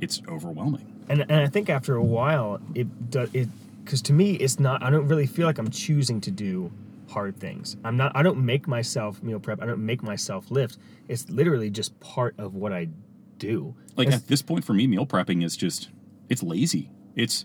It's 0.00 0.22
overwhelming. 0.28 0.94
And 1.08 1.22
and 1.22 1.40
I 1.40 1.46
think 1.46 1.70
after 1.70 1.94
a 1.96 2.04
while, 2.04 2.60
it 2.74 3.10
does 3.10 3.30
it 3.32 3.48
because 3.84 4.02
to 4.02 4.12
me, 4.12 4.34
it's 4.34 4.60
not. 4.60 4.82
I 4.82 4.90
don't 4.90 5.08
really 5.08 5.26
feel 5.26 5.46
like 5.46 5.58
I'm 5.58 5.70
choosing 5.70 6.20
to 6.22 6.30
do 6.30 6.70
hard 7.08 7.38
things. 7.38 7.76
I'm 7.84 7.96
not. 7.96 8.12
I 8.14 8.22
don't 8.22 8.44
make 8.44 8.68
myself 8.68 9.22
meal 9.22 9.40
prep. 9.40 9.62
I 9.62 9.66
don't 9.66 9.84
make 9.84 10.02
myself 10.02 10.50
lift. 10.50 10.78
It's 11.08 11.28
literally 11.28 11.70
just 11.70 11.98
part 12.00 12.34
of 12.38 12.54
what 12.54 12.72
I 12.72 12.88
do. 13.38 13.74
Like 13.96 14.10
at 14.12 14.28
this 14.28 14.42
point 14.42 14.64
for 14.64 14.72
me, 14.74 14.86
meal 14.86 15.06
prepping 15.06 15.44
is 15.44 15.56
just 15.56 15.88
it's 16.28 16.42
lazy. 16.42 16.90
It's 17.14 17.44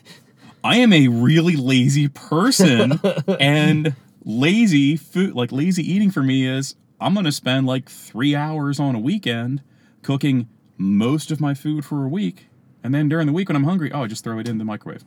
I 0.64 0.76
am 0.76 0.92
a 0.92 1.08
really 1.08 1.56
lazy 1.56 2.08
person 2.08 3.00
and 3.40 3.94
lazy 4.24 4.96
food 4.96 5.34
like 5.34 5.52
lazy 5.52 5.82
eating 5.90 6.10
for 6.10 6.22
me 6.22 6.46
is 6.46 6.74
I'm 7.00 7.14
gonna 7.14 7.32
spend 7.32 7.66
like 7.66 7.88
three 7.88 8.34
hours 8.34 8.80
on 8.80 8.94
a 8.94 9.00
weekend 9.00 9.62
cooking 10.02 10.48
most 10.76 11.30
of 11.30 11.40
my 11.40 11.54
food 11.54 11.84
for 11.84 12.04
a 12.04 12.08
week. 12.08 12.46
And 12.82 12.94
then 12.94 13.08
during 13.08 13.26
the 13.26 13.32
week 13.32 13.48
when 13.48 13.56
I'm 13.56 13.64
hungry, 13.64 13.90
oh, 13.92 14.04
I 14.04 14.06
just 14.06 14.24
throw 14.24 14.38
it 14.38 14.48
in 14.48 14.58
the 14.58 14.64
microwave. 14.64 15.04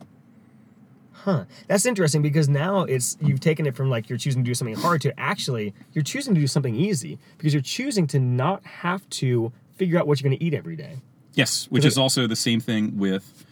Huh. 1.28 1.44
That's 1.68 1.86
interesting 1.86 2.22
because 2.22 2.48
now 2.48 2.84
it's 2.84 3.18
you've 3.20 3.42
taken 3.42 3.66
it 3.66 3.76
from 3.76 3.90
like 3.90 4.08
you're 4.08 4.18
choosing 4.18 4.46
to 4.46 4.50
do 4.50 4.54
something 4.54 4.78
hard 4.78 5.02
to 5.02 5.20
actually 5.20 5.74
you're 5.92 6.02
choosing 6.02 6.34
to 6.34 6.40
do 6.40 6.48
something 6.48 6.74
easy 6.74 7.20
because 7.38 7.54
you're 7.54 7.62
choosing 7.62 8.08
to 8.08 8.20
not 8.20 8.66
have 8.66 9.08
to 9.10 9.52
figure 9.76 10.00
out 10.00 10.08
what 10.08 10.22
you're 10.22 10.30
going 10.30 10.40
to 10.40 10.46
eat 10.46 10.54
every 10.54 10.78
day. 10.78 11.02
Yes, 11.34 11.66
which 11.70 11.84
is 11.84 11.98
also 11.98 12.28
the 12.28 12.38
same 12.38 12.62
thing 12.62 12.98
with 12.98 13.44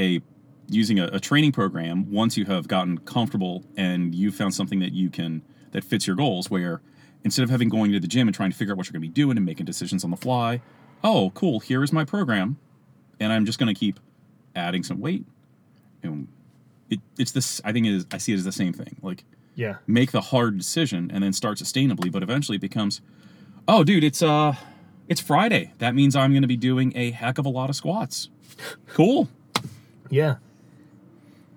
a 0.00 0.20
using 0.68 0.98
a, 0.98 1.04
a 1.12 1.20
training 1.20 1.52
program. 1.52 2.10
Once 2.10 2.36
you 2.36 2.44
have 2.46 2.66
gotten 2.66 2.98
comfortable 2.98 3.62
and 3.76 4.16
you've 4.16 4.34
found 4.34 4.52
something 4.52 4.80
that 4.80 4.92
you 4.92 5.08
can 5.08 5.42
that 5.70 5.84
fits 5.84 6.08
your 6.08 6.16
goals, 6.16 6.50
where 6.50 6.80
instead 7.22 7.44
of 7.44 7.50
having 7.50 7.68
going 7.68 7.92
to 7.92 8.00
the 8.00 8.08
gym 8.08 8.26
and 8.26 8.34
trying 8.34 8.50
to 8.50 8.56
figure 8.56 8.74
out 8.74 8.78
what 8.78 8.86
you're 8.86 8.94
going 8.94 9.02
to 9.02 9.08
be 9.08 9.14
doing 9.14 9.36
and 9.36 9.46
making 9.46 9.64
decisions 9.64 10.02
on 10.02 10.10
the 10.10 10.16
fly, 10.16 10.60
oh, 11.04 11.30
cool, 11.36 11.60
here 11.60 11.84
is 11.84 11.92
my 11.92 12.04
program, 12.04 12.58
and 13.20 13.32
I'm 13.32 13.46
just 13.46 13.60
going 13.60 13.72
to 13.72 13.78
keep 13.78 14.00
adding 14.56 14.82
some 14.82 14.98
weight. 14.98 15.24
And 16.02 16.26
it, 16.92 17.00
it's 17.18 17.32
this. 17.32 17.60
I 17.64 17.72
think 17.72 17.86
it 17.86 17.92
is, 17.94 18.06
I 18.12 18.18
see 18.18 18.32
it 18.32 18.36
as 18.36 18.44
the 18.44 18.52
same 18.52 18.72
thing. 18.72 18.96
Like 19.02 19.24
Yeah. 19.54 19.76
make 19.86 20.12
the 20.12 20.20
hard 20.20 20.56
decision 20.58 21.10
and 21.12 21.22
then 21.22 21.32
start 21.32 21.58
sustainably, 21.58 22.10
but 22.12 22.22
eventually 22.22 22.56
it 22.56 22.60
becomes, 22.60 23.00
oh, 23.66 23.82
dude, 23.84 24.04
it's 24.04 24.22
uh, 24.22 24.54
it's 25.08 25.20
Friday. 25.20 25.72
That 25.78 25.94
means 25.94 26.14
I'm 26.16 26.32
going 26.32 26.42
to 26.42 26.48
be 26.48 26.56
doing 26.56 26.92
a 26.96 27.10
heck 27.10 27.38
of 27.38 27.46
a 27.46 27.48
lot 27.50 27.68
of 27.70 27.76
squats. 27.76 28.28
Cool. 28.88 29.28
Yeah. 30.10 30.36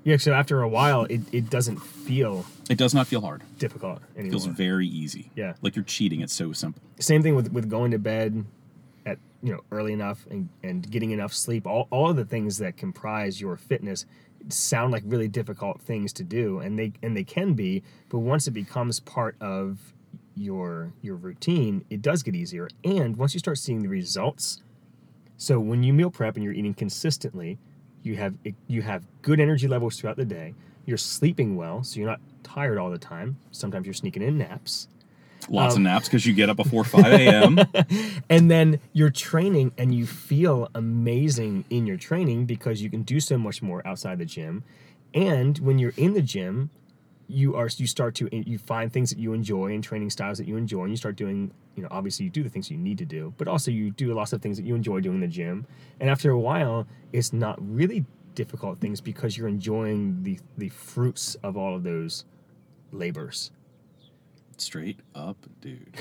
Yeah. 0.04 0.18
So 0.18 0.34
after 0.34 0.62
a 0.62 0.68
while, 0.68 1.04
it, 1.06 1.22
it 1.32 1.50
doesn't 1.50 1.78
feel 1.78 2.46
It 2.70 2.78
does 2.78 2.94
not 2.94 3.08
feel 3.08 3.22
hard. 3.22 3.44
difficult 3.60 4.02
It 4.16 4.30
feels 4.30 4.46
very 4.46 4.88
easy. 4.88 5.32
Yeah. 5.36 5.54
Like 5.62 5.76
you're 5.76 5.86
cheating. 5.86 6.22
It's 6.22 6.34
so 6.34 6.54
simple. 6.54 6.82
Same 7.00 7.22
thing 7.24 7.36
with 7.36 7.52
with 7.52 7.70
going 7.70 7.92
to 7.92 8.00
bed. 8.00 8.46
at 9.06 9.18
you 9.44 9.52
know 9.54 9.62
early 9.72 9.94
enough 9.94 10.26
and, 10.32 10.50
and 10.64 10.90
getting 10.90 11.12
enough 11.12 11.34
sleep 11.34 11.68
all, 11.68 11.88
all 11.92 12.10
of 12.10 12.16
the 12.16 12.26
things 12.26 12.58
that 12.60 12.78
comprise 12.78 13.40
your 13.42 13.58
fitness 13.58 14.06
sound 14.50 14.92
like 14.92 15.04
really 15.06 15.28
difficult 15.28 15.82
things 15.82 16.14
to 16.14 16.24
do 16.24 16.60
and 16.60 16.78
they 16.78 16.94
and 17.02 17.16
they 17.16 17.24
can 17.24 17.54
be 17.54 17.84
but 18.10 18.20
once 18.20 18.48
it 18.48 18.52
becomes 18.52 19.00
part 19.00 19.36
of 19.42 19.94
your 20.36 20.94
your 21.02 21.16
routine 21.16 21.84
it 21.90 22.02
does 22.02 22.24
get 22.24 22.36
easier. 22.36 22.68
And 22.84 23.16
once 23.18 23.34
you 23.34 23.40
start 23.40 23.58
seeing 23.58 23.82
the 23.82 23.90
results 23.90 24.62
so 25.38 25.60
when 25.60 25.84
you 25.84 25.94
meal 25.94 26.10
prep 26.10 26.36
and 26.36 26.44
you're 26.44 26.54
eating 26.54 26.74
consistently 26.74 27.58
you 28.04 28.16
have 28.16 28.36
you 28.68 28.82
have 28.82 29.06
good 29.22 29.40
energy 29.40 29.68
levels 29.68 30.00
throughout 30.00 30.18
the 30.18 30.26
day. 30.26 30.54
You're 30.86 30.98
sleeping 30.98 31.56
well 31.56 31.84
so 31.84 32.00
you're 32.00 32.10
not 32.10 32.22
tired 32.44 32.78
all 32.78 32.92
the 32.92 33.00
time. 33.00 33.38
Sometimes 33.52 33.88
you're 33.88 33.94
sneaking 33.94 34.22
in 34.22 34.38
naps 34.38 34.88
Lots 35.50 35.76
Um, 35.76 35.82
of 35.82 35.84
naps 35.84 36.08
because 36.08 36.26
you 36.26 36.34
get 36.34 36.50
up 36.50 36.58
before 36.58 36.84
5 36.84 37.06
a.m. 37.06 37.60
and 38.30 38.50
then 38.50 38.80
you're 38.94 39.10
training 39.10 39.72
and 39.78 39.94
you 39.94 40.06
feel 40.06 40.70
amazing 40.74 41.66
in 41.70 41.86
your 41.86 41.98
training 41.98 42.46
because 42.46 42.82
you 42.82 42.90
can 42.90 43.04
do 43.04 43.20
so 43.20 43.38
much 43.38 43.62
more 43.62 43.86
outside 43.86 44.18
the 44.20 44.26
gym. 44.26 44.64
And 45.14 45.58
when 45.60 45.78
you're 45.80 45.94
in 45.98 46.14
the 46.14 46.22
gym 46.22 46.70
you 47.28 47.56
are 47.56 47.68
you 47.78 47.88
start 47.88 48.14
to 48.14 48.30
you 48.32 48.58
find 48.58 48.94
things 48.94 49.10
that 49.10 49.18
you 49.18 49.34
enjoy 49.34 49.74
and 49.74 49.84
training 49.84 50.10
styles 50.12 50.38
that 50.38 50.48
you 50.48 50.58
enjoy 50.58 50.82
and 50.82 50.92
you 50.92 50.96
start 50.96 51.16
doing 51.16 51.52
you 51.76 51.82
know 51.82 51.88
obviously 51.90 52.24
you 52.24 52.30
do 52.30 52.44
the 52.44 52.50
things 52.50 52.70
you 52.70 52.78
need 52.78 53.00
to 53.00 53.06
do 53.06 53.34
but 53.38 53.48
also 53.48 53.72
you 53.72 53.90
do 53.90 54.14
lots 54.14 54.32
of 54.32 54.44
things 54.44 54.58
that 54.58 54.64
you 54.64 54.76
enjoy 54.76 55.00
doing 55.00 55.16
in 55.16 55.22
the 55.22 55.28
gym. 55.28 55.66
And 56.00 56.10
after 56.10 56.30
a 56.30 56.40
while 56.40 56.86
it's 57.14 57.34
not 57.34 57.58
really 57.60 58.06
difficult 58.36 58.80
things 58.80 59.02
because 59.02 59.38
you're 59.38 59.48
enjoying 59.48 60.22
the 60.24 60.40
the 60.58 60.70
fruits 60.70 61.36
of 61.42 61.58
all 61.58 61.76
of 61.76 61.84
those 61.84 62.26
labors 62.92 63.50
Straight 64.58 65.00
up, 65.14 65.38
dude. 65.62 65.96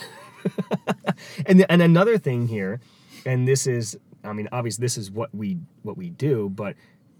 and 1.47 1.67
and 1.69 1.83
another 1.83 2.19
thing 2.19 2.47
here, 2.49 2.81
and 3.27 3.49
this 3.49 3.67
is, 3.67 3.99
I 4.23 4.33
mean, 4.33 4.49
obviously 4.53 4.83
this 4.83 4.97
is 4.97 5.11
what 5.11 5.35
we 5.35 5.59
what 5.83 5.97
we 5.97 6.11
do, 6.11 6.49
but 6.49 6.77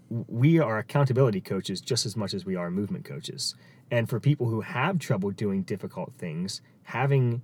we 0.09 0.59
are 0.59 0.77
accountability 0.77 1.41
coaches 1.41 1.81
just 1.81 2.05
as 2.05 2.15
much 2.15 2.33
as 2.33 2.45
we 2.45 2.55
are 2.55 2.69
movement 2.69 3.05
coaches. 3.05 3.55
And 3.91 4.09
for 4.09 4.19
people 4.19 4.47
who 4.47 4.61
have 4.61 4.99
trouble 4.99 5.31
doing 5.31 5.63
difficult 5.63 6.13
things, 6.17 6.61
having 6.83 7.41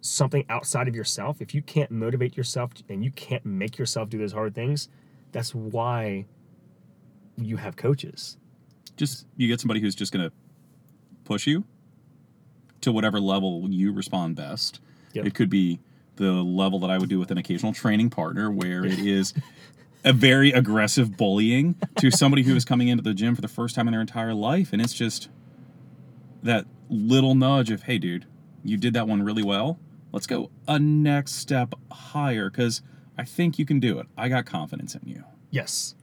something 0.00 0.44
outside 0.48 0.88
of 0.88 0.94
yourself, 0.94 1.40
if 1.40 1.54
you 1.54 1.62
can't 1.62 1.90
motivate 1.90 2.36
yourself 2.36 2.72
and 2.88 3.04
you 3.04 3.10
can't 3.12 3.44
make 3.44 3.78
yourself 3.78 4.08
do 4.08 4.18
those 4.18 4.32
hard 4.32 4.54
things, 4.54 4.88
that's 5.32 5.54
why 5.54 6.26
you 7.36 7.56
have 7.56 7.76
coaches. 7.76 8.36
Just 8.96 9.26
you 9.36 9.48
get 9.48 9.60
somebody 9.60 9.80
who's 9.80 9.94
just 9.94 10.12
going 10.12 10.28
to 10.28 10.32
push 11.24 11.46
you 11.46 11.64
to 12.82 12.92
whatever 12.92 13.20
level 13.20 13.66
you 13.70 13.92
respond 13.92 14.36
best. 14.36 14.80
Yep. 15.12 15.26
It 15.26 15.34
could 15.34 15.50
be 15.50 15.80
the 16.16 16.32
level 16.32 16.78
that 16.80 16.90
I 16.90 16.98
would 16.98 17.08
do 17.08 17.18
with 17.18 17.30
an 17.30 17.38
occasional 17.38 17.72
training 17.72 18.10
partner 18.10 18.50
where 18.50 18.84
it 18.84 18.98
is 18.98 19.34
a 20.04 20.12
very 20.12 20.52
aggressive 20.52 21.16
bullying 21.16 21.76
to 21.98 22.10
somebody 22.10 22.42
who 22.42 22.54
is 22.54 22.64
coming 22.64 22.88
into 22.88 23.02
the 23.02 23.14
gym 23.14 23.34
for 23.34 23.40
the 23.40 23.48
first 23.48 23.74
time 23.74 23.88
in 23.88 23.92
their 23.92 24.00
entire 24.00 24.34
life 24.34 24.72
and 24.72 24.82
it's 24.82 24.92
just 24.92 25.28
that 26.42 26.66
little 26.90 27.36
nudge 27.36 27.70
of 27.70 27.84
hey 27.84 27.98
dude 27.98 28.26
you 28.64 28.76
did 28.76 28.94
that 28.94 29.06
one 29.06 29.22
really 29.22 29.44
well 29.44 29.78
let's 30.10 30.26
go 30.26 30.50
a 30.66 30.76
next 30.76 31.34
step 31.34 31.72
higher 31.92 32.50
because 32.50 32.82
i 33.16 33.22
think 33.24 33.60
you 33.60 33.64
can 33.64 33.78
do 33.78 34.00
it 34.00 34.06
i 34.18 34.28
got 34.28 34.44
confidence 34.44 34.96
in 34.96 35.02
you 35.08 35.22
Yes. 35.52 35.94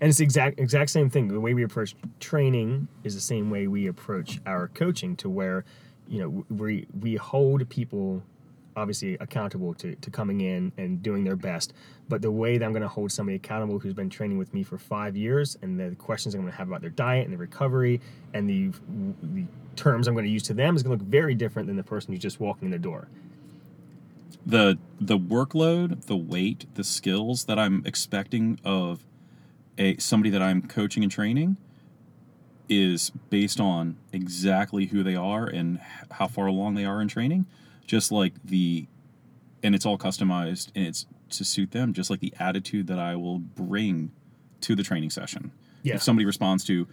And 0.00 0.08
it's 0.08 0.18
the 0.18 0.24
exact 0.24 0.60
exact 0.60 0.90
same 0.90 1.10
thing. 1.10 1.28
The 1.28 1.40
way 1.40 1.52
we 1.52 1.64
approach 1.64 1.96
training 2.20 2.86
is 3.02 3.14
the 3.14 3.20
same 3.20 3.50
way 3.50 3.66
we 3.66 3.86
approach 3.86 4.40
our 4.46 4.68
coaching 4.68 5.16
to 5.16 5.28
where, 5.28 5.64
you 6.10 6.20
know, 6.20 6.46
we 6.50 6.86
we 7.00 7.16
hold 7.16 7.68
people 7.70 8.22
obviously 8.76 9.16
accountable 9.20 9.74
to, 9.74 9.96
to 9.96 10.10
coming 10.10 10.42
in 10.42 10.72
and 10.78 11.02
doing 11.02 11.24
their 11.24 11.36
best. 11.36 11.74
But 12.08 12.22
the 12.22 12.32
way 12.32 12.58
that 12.58 12.64
I'm 12.66 12.72
going 12.72 12.82
to 12.82 12.88
hold 12.88 13.12
somebody 13.12 13.36
accountable 13.36 13.80
who's 13.80 13.94
been 13.94 14.10
training 14.10 14.38
with 14.38 14.54
me 14.54 14.64
for 14.64 14.78
five 14.78 15.16
years 15.16 15.58
and 15.62 15.80
the 15.80 15.96
questions 15.96 16.34
I'm 16.34 16.42
going 16.42 16.52
to 16.52 16.58
have 16.58 16.68
about 16.68 16.82
their 16.82 16.90
diet 16.90 17.24
and 17.24 17.32
their 17.32 17.40
recovery 17.40 18.00
and 18.34 18.48
the, 18.50 18.72
the 19.34 19.46
terms 19.76 20.08
I'm 20.08 20.14
going 20.14 20.26
to 20.26 20.32
use 20.32 20.44
to 20.44 20.54
them 20.54 20.76
is 20.76 20.84
going 20.84 20.98
to 20.98 21.04
look 21.04 21.10
very 21.12 21.34
different 21.36 21.68
than 21.68 21.76
the 21.76 21.84
person 21.84 22.12
who's 22.12 22.22
just 22.22 22.40
walking 22.40 22.66
in 22.66 22.72
the 22.72 22.78
door. 22.78 23.08
the 24.46 24.78
the 25.00 25.18
workload, 25.18 26.06
the 26.06 26.16
weight, 26.16 26.66
the 26.74 26.84
skills 26.84 27.46
that 27.46 27.58
I'm 27.58 27.82
expecting 27.86 28.58
of 28.64 29.04
a 29.78 29.96
somebody 29.98 30.30
that 30.30 30.42
I'm 30.42 30.62
coaching 30.62 31.02
and 31.02 31.12
training 31.12 31.56
is 32.70 33.10
based 33.28 33.60
on 33.60 33.96
exactly 34.12 34.86
who 34.86 35.02
they 35.02 35.16
are 35.16 35.44
and 35.44 35.80
how 36.12 36.28
far 36.28 36.46
along 36.46 36.76
they 36.76 36.84
are 36.84 37.02
in 37.02 37.08
training. 37.08 37.44
Just 37.86 38.12
like 38.12 38.32
the 38.44 38.86
and 39.62 39.74
it's 39.74 39.84
all 39.84 39.98
customized 39.98 40.70
and 40.74 40.86
it's 40.86 41.04
to 41.30 41.44
suit 41.44 41.72
them, 41.72 41.92
just 41.92 42.08
like 42.08 42.20
the 42.20 42.32
attitude 42.38 42.86
that 42.86 42.98
I 42.98 43.16
will 43.16 43.38
bring 43.38 44.12
to 44.62 44.74
the 44.74 44.82
training 44.82 45.10
session. 45.10 45.52
Yeah. 45.82 45.96
If 45.96 46.02
somebody 46.02 46.24
responds 46.24 46.64
to 46.64 46.86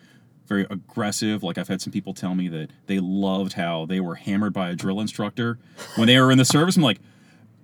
very 0.47 0.65
aggressive, 0.69 1.43
like 1.43 1.57
I've 1.57 1.67
had 1.67 1.81
some 1.81 1.93
people 1.93 2.13
tell 2.13 2.35
me 2.35 2.47
that 2.49 2.69
they 2.87 2.99
loved 2.99 3.53
how 3.53 3.85
they 3.85 3.99
were 3.99 4.15
hammered 4.15 4.53
by 4.53 4.69
a 4.69 4.75
drill 4.75 4.99
instructor 4.99 5.59
when 5.95 6.07
they 6.07 6.19
were 6.19 6.31
in 6.31 6.37
the 6.37 6.45
service. 6.45 6.75
I'm 6.77 6.83
like, 6.83 6.99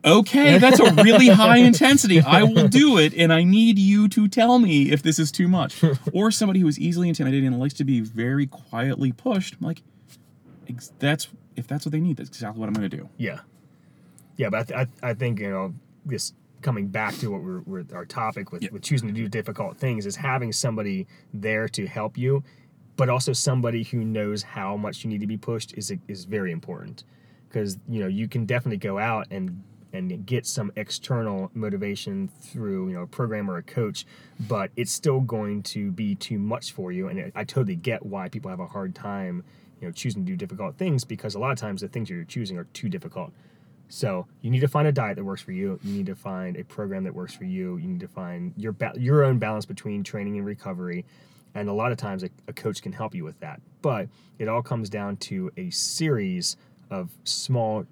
okay, 0.06 0.58
that's 0.58 0.80
a 0.80 0.94
really 1.04 1.28
high 1.44 1.58
intensity. 1.58 2.22
I 2.22 2.44
will 2.44 2.68
do 2.68 2.98
it, 2.98 3.14
and 3.14 3.32
I 3.34 3.44
need 3.44 3.80
you 3.80 4.08
to 4.10 4.28
tell 4.28 4.60
me 4.60 4.92
if 4.92 5.02
this 5.02 5.20
is 5.20 5.32
too 5.32 5.48
much. 5.48 5.82
Or 6.14 6.32
somebody 6.32 6.60
who 6.60 6.68
is 6.68 6.80
easily 6.80 7.10
intimidated 7.10 7.46
and 7.46 7.60
likes 7.60 7.74
to 7.76 7.84
be 7.84 8.02
very 8.02 8.46
quietly 8.48 9.12
pushed. 9.12 9.56
I'm 9.60 9.66
like, 9.68 9.82
that's 11.00 11.28
if 11.56 11.68
that's 11.68 11.86
what 11.86 11.92
they 11.92 12.00
need, 12.00 12.18
that's 12.18 12.30
exactly 12.30 12.60
what 12.60 12.68
I'm 12.68 12.74
going 12.74 12.90
to 12.90 12.98
do. 12.98 13.10
Yeah, 13.18 13.40
yeah, 14.38 14.50
but 14.50 14.60
I, 14.60 14.64
th- 14.64 14.90
I, 15.04 15.10
I 15.10 15.14
think 15.14 15.40
you 15.40 15.50
know 15.50 15.74
this 16.06 16.34
coming 16.62 16.88
back 16.88 17.16
to 17.18 17.30
what 17.32 17.42
we're, 17.44 17.60
we're 17.62 17.86
our 17.94 18.06
topic 18.06 18.52
with, 18.52 18.64
Yeah. 18.64 18.70
with 18.72 18.82
choosing 18.84 19.08
to 19.10 19.14
do 19.14 19.28
difficult 19.28 19.78
things 19.78 20.06
is 20.06 20.16
having 20.16 20.52
somebody 20.54 21.06
there 21.34 21.68
to 21.70 21.86
help 21.86 22.18
you, 22.18 22.42
but 22.96 23.10
also 23.10 23.34
somebody 23.34 23.84
who 23.84 24.04
knows 24.06 24.44
how 24.44 24.78
much 24.78 25.04
you 25.04 25.10
need 25.10 25.20
to 25.22 25.28
be 25.28 25.38
pushed 25.38 25.74
is 25.78 25.92
is 26.08 26.26
very 26.26 26.52
important 26.52 27.04
because 27.50 27.78
you 27.90 28.00
know 28.02 28.08
you 28.08 28.28
can 28.28 28.46
definitely 28.46 28.78
go 28.78 28.98
out 28.98 29.28
and 29.32 29.62
and 29.94 30.26
get 30.26 30.46
some 30.46 30.72
external 30.76 31.52
motivation 31.54 32.28
through 32.28 32.90
you 32.90 32.96
know 32.96 33.04
a 33.04 33.08
program 33.08 33.50
or 33.50 33.58
a 33.58 33.64
coach 33.64 34.06
but 34.48 34.72
it's 34.76 34.92
still 34.92 35.20
going 35.20 35.62
to 35.64 35.92
be 35.92 36.16
too 36.16 36.40
much 36.40 36.72
for 36.72 36.92
you 36.92 37.08
and 37.08 37.32
i 37.36 37.44
totally 37.44 37.76
get 37.76 38.06
why 38.06 38.28
people 38.28 38.50
have 38.50 38.60
a 38.60 38.68
hard 38.68 38.94
time 38.96 39.44
you 39.80 39.88
know 39.88 39.92
choosing 39.92 40.26
to 40.26 40.32
do 40.32 40.36
difficult 40.36 40.76
things 40.78 41.04
because 41.04 41.36
a 41.36 41.40
lot 41.40 41.52
of 41.52 41.58
times 41.58 41.82
the 41.82 41.88
things 41.88 42.10
you're 42.10 42.24
choosing 42.24 42.58
are 42.58 42.66
too 42.74 42.90
difficult 42.90 43.32
so 43.94 44.26
you 44.42 44.50
need 44.50 44.62
to 44.62 44.68
find 44.68 44.88
a 44.88 44.92
diet 44.92 45.18
that 45.18 45.24
works 45.24 45.44
for 45.44 45.52
you. 45.52 45.80
You 45.84 45.94
need 45.94 46.08
to 46.08 46.16
find 46.16 46.58
a 46.58 46.64
program 46.64 47.04
that 47.04 47.14
works 47.14 47.36
for 47.36 47.44
you. 47.44 47.78
You 47.78 47.88
need 47.88 48.00
to 48.00 48.08
find 48.08 48.52
your 48.58 48.72
ba- 48.72 48.94
your 48.98 49.24
own 49.24 49.38
balance 49.38 49.68
between 49.68 50.04
training 50.04 50.38
and 50.38 50.46
recovery. 50.48 51.06
And 51.54 51.70
a 51.70 51.74
lot 51.74 51.92
of 51.92 52.00
times 52.00 52.24
a, 52.24 52.30
a 52.48 52.54
coach 52.54 52.82
can 52.82 52.92
help 52.92 53.14
you 53.14 53.24
with 53.24 53.40
that. 53.42 53.62
But 53.84 54.08
it 54.40 54.48
all 54.48 54.64
comes 54.64 54.90
down 54.90 55.18
to 55.18 55.52
a 55.58 55.70
series 55.70 56.58
of 56.90 57.12
small 57.24 57.86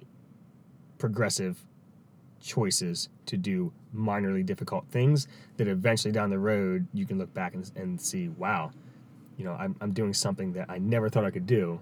progressive 0.97 1.63
choices 2.41 3.09
to 3.27 3.37
do 3.37 3.71
minorly 3.95 4.45
difficult 4.45 4.85
things 4.89 5.27
that 5.57 5.67
eventually 5.67 6.11
down 6.11 6.29
the 6.29 6.39
road 6.39 6.87
you 6.93 7.05
can 7.05 7.17
look 7.17 7.33
back 7.33 7.53
and, 7.53 7.69
and 7.75 7.99
see, 7.99 8.29
wow, 8.29 8.71
you 9.37 9.45
know, 9.45 9.53
I'm, 9.53 9.75
I'm 9.81 9.91
doing 9.91 10.13
something 10.13 10.53
that 10.53 10.69
I 10.69 10.77
never 10.77 11.09
thought 11.09 11.25
I 11.25 11.31
could 11.31 11.47
do. 11.47 11.79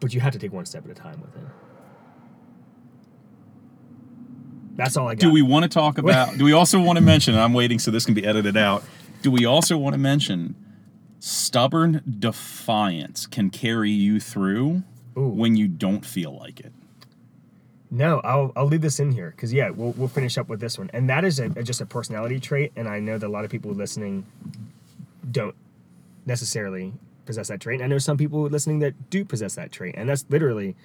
But 0.00 0.14
you 0.14 0.20
have 0.20 0.32
to 0.32 0.38
take 0.38 0.52
one 0.52 0.64
step 0.64 0.84
at 0.84 0.90
a 0.90 0.94
time 0.94 1.20
with 1.20 1.34
it. 1.36 1.48
That's 4.76 4.96
all 4.96 5.08
I 5.08 5.16
got. 5.16 5.20
Do 5.20 5.32
we 5.32 5.42
want 5.42 5.64
to 5.64 5.68
talk 5.68 5.98
about? 5.98 6.38
do 6.38 6.44
we 6.44 6.52
also 6.52 6.80
want 6.80 6.98
to 6.98 7.04
mention? 7.04 7.34
And 7.34 7.42
I'm 7.42 7.52
waiting 7.52 7.78
so 7.78 7.90
this 7.90 8.04
can 8.04 8.14
be 8.14 8.24
edited 8.24 8.56
out. 8.56 8.84
Do 9.22 9.30
we 9.30 9.44
also 9.44 9.76
want 9.76 9.94
to 9.94 9.98
mention 9.98 10.54
stubborn 11.18 12.02
defiance 12.18 13.26
can 13.26 13.50
carry 13.50 13.90
you 13.90 14.20
through 14.20 14.84
Ooh. 15.16 15.28
when 15.28 15.56
you 15.56 15.66
don't 15.66 16.06
feel 16.06 16.36
like 16.38 16.60
it? 16.60 16.72
No, 17.90 18.20
I'll, 18.20 18.52
I'll 18.54 18.66
leave 18.66 18.82
this 18.82 19.00
in 19.00 19.12
here 19.12 19.30
because 19.30 19.52
yeah, 19.52 19.70
we'll, 19.70 19.92
we'll 19.92 20.08
finish 20.08 20.36
up 20.36 20.48
with 20.48 20.60
this 20.60 20.78
one, 20.78 20.90
and 20.92 21.08
that 21.08 21.24
is 21.24 21.38
a, 21.38 21.48
just 21.62 21.80
a 21.80 21.86
personality 21.86 22.38
trait, 22.38 22.72
and 22.76 22.86
I 22.86 23.00
know 23.00 23.16
that 23.16 23.26
a 23.26 23.30
lot 23.30 23.44
of 23.44 23.50
people 23.50 23.70
listening 23.70 24.26
don't 25.30 25.54
necessarily 26.26 26.92
possess 27.24 27.48
that 27.48 27.60
trait. 27.60 27.80
And 27.80 27.84
I 27.84 27.86
know 27.86 27.98
some 27.98 28.16
people 28.16 28.42
listening 28.42 28.80
that 28.80 29.10
do 29.10 29.24
possess 29.24 29.54
that 29.54 29.72
trait, 29.72 29.94
and 29.96 30.08
that's 30.08 30.24
literally, 30.28 30.76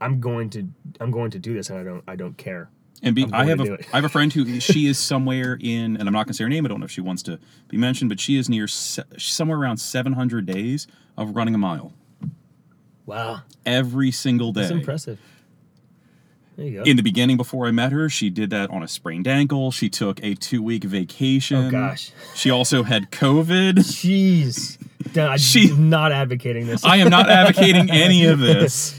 I'm 0.00 0.20
going 0.20 0.50
to 0.50 0.68
I'm 1.00 1.10
going 1.10 1.30
to 1.30 1.38
do 1.38 1.54
this, 1.54 1.70
and 1.70 1.78
I 1.78 1.84
don't 1.84 2.04
I 2.06 2.16
don't 2.16 2.36
care. 2.36 2.68
And 3.04 3.16
be, 3.16 3.26
I 3.32 3.46
have 3.46 3.60
a. 3.60 3.78
I 3.92 3.96
have 3.96 4.04
a 4.04 4.08
friend 4.08 4.32
who 4.32 4.60
she 4.60 4.86
is 4.86 4.98
somewhere 4.98 5.58
in, 5.60 5.96
and 5.96 6.08
I'm 6.08 6.12
not 6.12 6.26
going 6.26 6.32
to 6.32 6.34
say 6.34 6.44
her 6.44 6.50
name. 6.50 6.64
I 6.66 6.68
don't 6.68 6.80
know 6.80 6.84
if 6.84 6.90
she 6.90 7.00
wants 7.00 7.22
to 7.24 7.38
be 7.68 7.76
mentioned, 7.76 8.10
but 8.10 8.20
she 8.20 8.36
is 8.36 8.48
near 8.48 8.68
se- 8.68 9.02
somewhere 9.18 9.58
around 9.58 9.78
700 9.78 10.46
days 10.46 10.86
of 11.16 11.34
running 11.34 11.54
a 11.54 11.58
mile 11.58 11.92
Wow, 13.06 13.42
every 13.66 14.10
single 14.12 14.52
day. 14.52 14.60
that's 14.60 14.70
impressive. 14.70 15.18
There 16.56 16.66
you 16.66 16.78
go. 16.78 16.82
In 16.82 16.96
the 16.96 17.02
beginning, 17.02 17.36
before 17.36 17.66
I 17.66 17.70
met 17.70 17.92
her, 17.92 18.08
she 18.08 18.28
did 18.30 18.50
that 18.50 18.70
on 18.70 18.82
a 18.82 18.88
sprained 18.88 19.26
ankle. 19.26 19.70
She 19.70 19.88
took 19.88 20.22
a 20.22 20.34
two 20.34 20.62
week 20.62 20.84
vacation. 20.84 21.66
Oh, 21.66 21.70
gosh. 21.70 22.12
She 22.34 22.50
also 22.50 22.82
had 22.82 23.10
COVID. 23.10 23.72
Jeez, 23.78 24.78
I'm 25.16 25.38
She- 25.38 25.74
not 25.74 26.12
advocating 26.12 26.66
this. 26.66 26.84
I 26.84 26.98
am 26.98 27.08
not 27.08 27.28
advocating 27.30 27.90
any 27.90 28.26
of 28.26 28.38
this. 28.38 28.98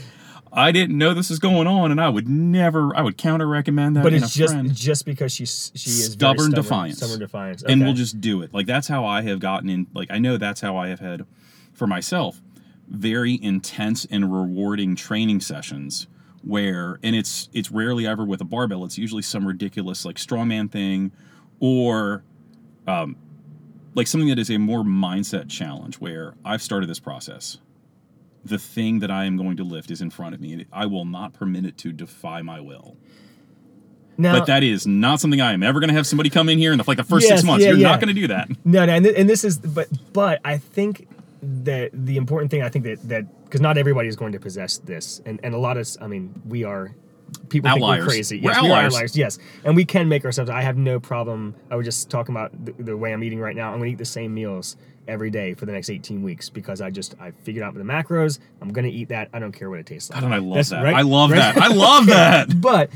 I 0.56 0.70
didn't 0.70 0.96
know 0.96 1.14
this 1.14 1.30
was 1.30 1.40
going 1.40 1.66
on, 1.66 1.90
and 1.90 2.00
I 2.00 2.08
would 2.08 2.28
never, 2.28 2.96
I 2.96 3.02
would 3.02 3.16
counter 3.18 3.46
recommend 3.46 3.96
that. 3.96 4.04
But 4.04 4.12
it's 4.14 4.32
just 4.32 4.52
friend. 4.52 4.72
just 4.72 5.04
because 5.04 5.32
she's 5.32 5.72
she 5.74 5.90
is 5.90 6.12
Stubborn 6.12 6.38
stubborn 6.38 6.52
defiance. 6.52 6.96
Stubborn 6.98 7.18
defiance. 7.18 7.62
and 7.64 7.82
we'll 7.82 7.92
just 7.94 8.20
do 8.20 8.40
it. 8.42 8.54
Like 8.54 8.66
that's 8.66 8.86
how 8.86 9.04
I 9.04 9.22
have 9.22 9.40
gotten 9.40 9.68
in. 9.68 9.88
Like 9.94 10.12
I 10.12 10.18
know 10.18 10.36
that's 10.36 10.60
how 10.60 10.76
I 10.76 10.88
have 10.88 11.00
had 11.00 11.26
for 11.72 11.86
myself 11.88 12.40
very 12.88 13.38
intense 13.42 14.06
and 14.10 14.32
rewarding 14.32 14.94
training 14.94 15.40
sessions 15.40 16.06
where 16.46 16.98
and 17.02 17.16
it's 17.16 17.48
it's 17.52 17.70
rarely 17.70 18.06
ever 18.06 18.24
with 18.24 18.40
a 18.40 18.44
barbell. 18.44 18.84
It's 18.84 18.98
usually 18.98 19.22
some 19.22 19.46
ridiculous 19.46 20.04
like 20.04 20.16
strongman 20.16 20.70
thing 20.70 21.12
or 21.60 22.22
um 22.86 23.16
like 23.94 24.06
something 24.06 24.28
that 24.28 24.38
is 24.38 24.50
a 24.50 24.58
more 24.58 24.82
mindset 24.82 25.48
challenge 25.48 25.96
where 25.96 26.34
i've 26.44 26.60
started 26.62 26.88
this 26.88 27.00
process. 27.00 27.58
The 28.44 28.58
thing 28.58 28.98
that 28.98 29.10
i 29.10 29.24
am 29.24 29.36
going 29.36 29.56
to 29.56 29.64
lift 29.64 29.90
is 29.90 30.02
in 30.02 30.10
front 30.10 30.34
of 30.34 30.40
me 30.40 30.52
and 30.52 30.66
i 30.72 30.84
will 30.86 31.04
not 31.06 31.32
permit 31.32 31.64
it 31.64 31.78
to 31.78 31.92
defy 31.92 32.42
my 32.42 32.60
will. 32.60 32.96
Now, 34.16 34.38
but 34.38 34.46
that 34.46 34.62
is 34.62 34.86
not 34.86 35.20
something 35.20 35.40
i 35.40 35.52
am 35.52 35.62
ever 35.62 35.80
going 35.80 35.88
to 35.88 35.94
have 35.94 36.06
somebody 36.06 36.28
come 36.30 36.48
in 36.48 36.58
here 36.58 36.72
in 36.72 36.78
the, 36.78 36.84
like 36.86 36.98
the 36.98 37.04
first 37.04 37.26
Yes, 37.26 37.38
six 37.40 37.46
months. 37.46 37.64
yeah, 37.64 37.70
you're 37.70 37.78
yeah. 37.78 37.88
not 37.88 38.00
going 38.00 38.14
to 38.14 38.20
do 38.20 38.26
that. 38.28 38.48
No, 38.64 38.84
no, 38.84 38.92
and, 38.92 39.04
th- 39.04 39.16
and 39.18 39.28
this 39.28 39.44
is, 39.44 39.58
but 39.58 39.88
but 40.12 40.40
I 40.44 40.58
think 40.58 41.08
that 41.42 41.90
the 41.92 42.16
important 42.16 42.50
thing, 42.50 42.62
I 42.62 42.68
think 42.68 42.84
that 42.84 43.08
that 43.08 43.43
because 43.54 43.62
not 43.62 43.78
everybody 43.78 44.08
is 44.08 44.16
going 44.16 44.32
to 44.32 44.40
possess 44.40 44.78
this, 44.78 45.22
and 45.26 45.38
and 45.44 45.54
a 45.54 45.58
lot 45.58 45.76
of, 45.76 45.86
I 46.00 46.08
mean, 46.08 46.42
we 46.44 46.64
are 46.64 46.92
people 47.50 47.70
think 47.70 47.84
we're 47.84 48.02
crazy. 48.04 48.40
We're 48.40 48.50
yes, 48.50 48.62
we 48.62 48.68
are 48.68 48.72
outliers. 48.72 48.94
outliers. 48.94 49.16
Yes, 49.16 49.38
and 49.62 49.76
we 49.76 49.84
can 49.84 50.08
make 50.08 50.24
ourselves. 50.24 50.50
I 50.50 50.60
have 50.62 50.76
no 50.76 50.98
problem. 50.98 51.54
I 51.70 51.76
was 51.76 51.86
just 51.86 52.10
talking 52.10 52.34
about 52.34 52.50
the, 52.64 52.72
the 52.82 52.96
way 52.96 53.12
I'm 53.12 53.22
eating 53.22 53.38
right 53.38 53.54
now. 53.54 53.68
I'm 53.70 53.78
going 53.78 53.90
to 53.90 53.92
eat 53.92 53.98
the 53.98 54.04
same 54.04 54.34
meals 54.34 54.76
every 55.06 55.30
day 55.30 55.54
for 55.54 55.66
the 55.66 55.72
next 55.72 55.88
18 55.88 56.20
weeks 56.24 56.50
because 56.50 56.80
I 56.80 56.90
just 56.90 57.14
I 57.20 57.30
figured 57.30 57.62
out 57.62 57.74
the 57.74 57.82
macros. 57.84 58.40
I'm 58.60 58.72
going 58.72 58.86
to 58.86 58.90
eat 58.90 59.10
that. 59.10 59.28
I 59.32 59.38
don't 59.38 59.52
care 59.52 59.70
what 59.70 59.78
it 59.78 59.86
tastes 59.86 60.10
like. 60.10 60.18
God, 60.18 60.26
and 60.26 60.34
I 60.34 60.38
love 60.38 60.54
That's- 60.54 60.70
that. 60.70 60.82
right? 60.82 60.94
I 60.96 61.02
love 61.02 61.30
Right? 61.30 61.54
that. 61.54 61.56
I 61.62 61.68
love 61.68 62.06
that. 62.06 62.60
But 62.60 62.90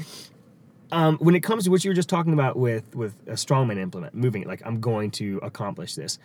um, 0.90 1.18
when 1.18 1.36
it 1.36 1.40
comes 1.44 1.64
to 1.66 1.70
what 1.70 1.84
you 1.84 1.90
were 1.92 1.94
just 1.94 2.08
talking 2.08 2.32
about 2.32 2.56
with 2.56 2.96
with 2.96 3.14
a 3.28 3.34
strongman 3.34 3.78
implement, 3.78 4.12
moving 4.16 4.42
it, 4.42 4.48
like 4.48 4.62
I'm 4.66 4.80
going 4.80 5.12
to 5.12 5.38
accomplish 5.40 5.94
this, 5.94 6.18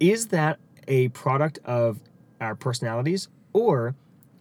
is 0.00 0.26
that 0.28 0.58
a 0.86 1.08
product 1.08 1.60
of 1.64 1.98
our 2.42 2.54
personalities, 2.54 3.28
or 3.52 3.94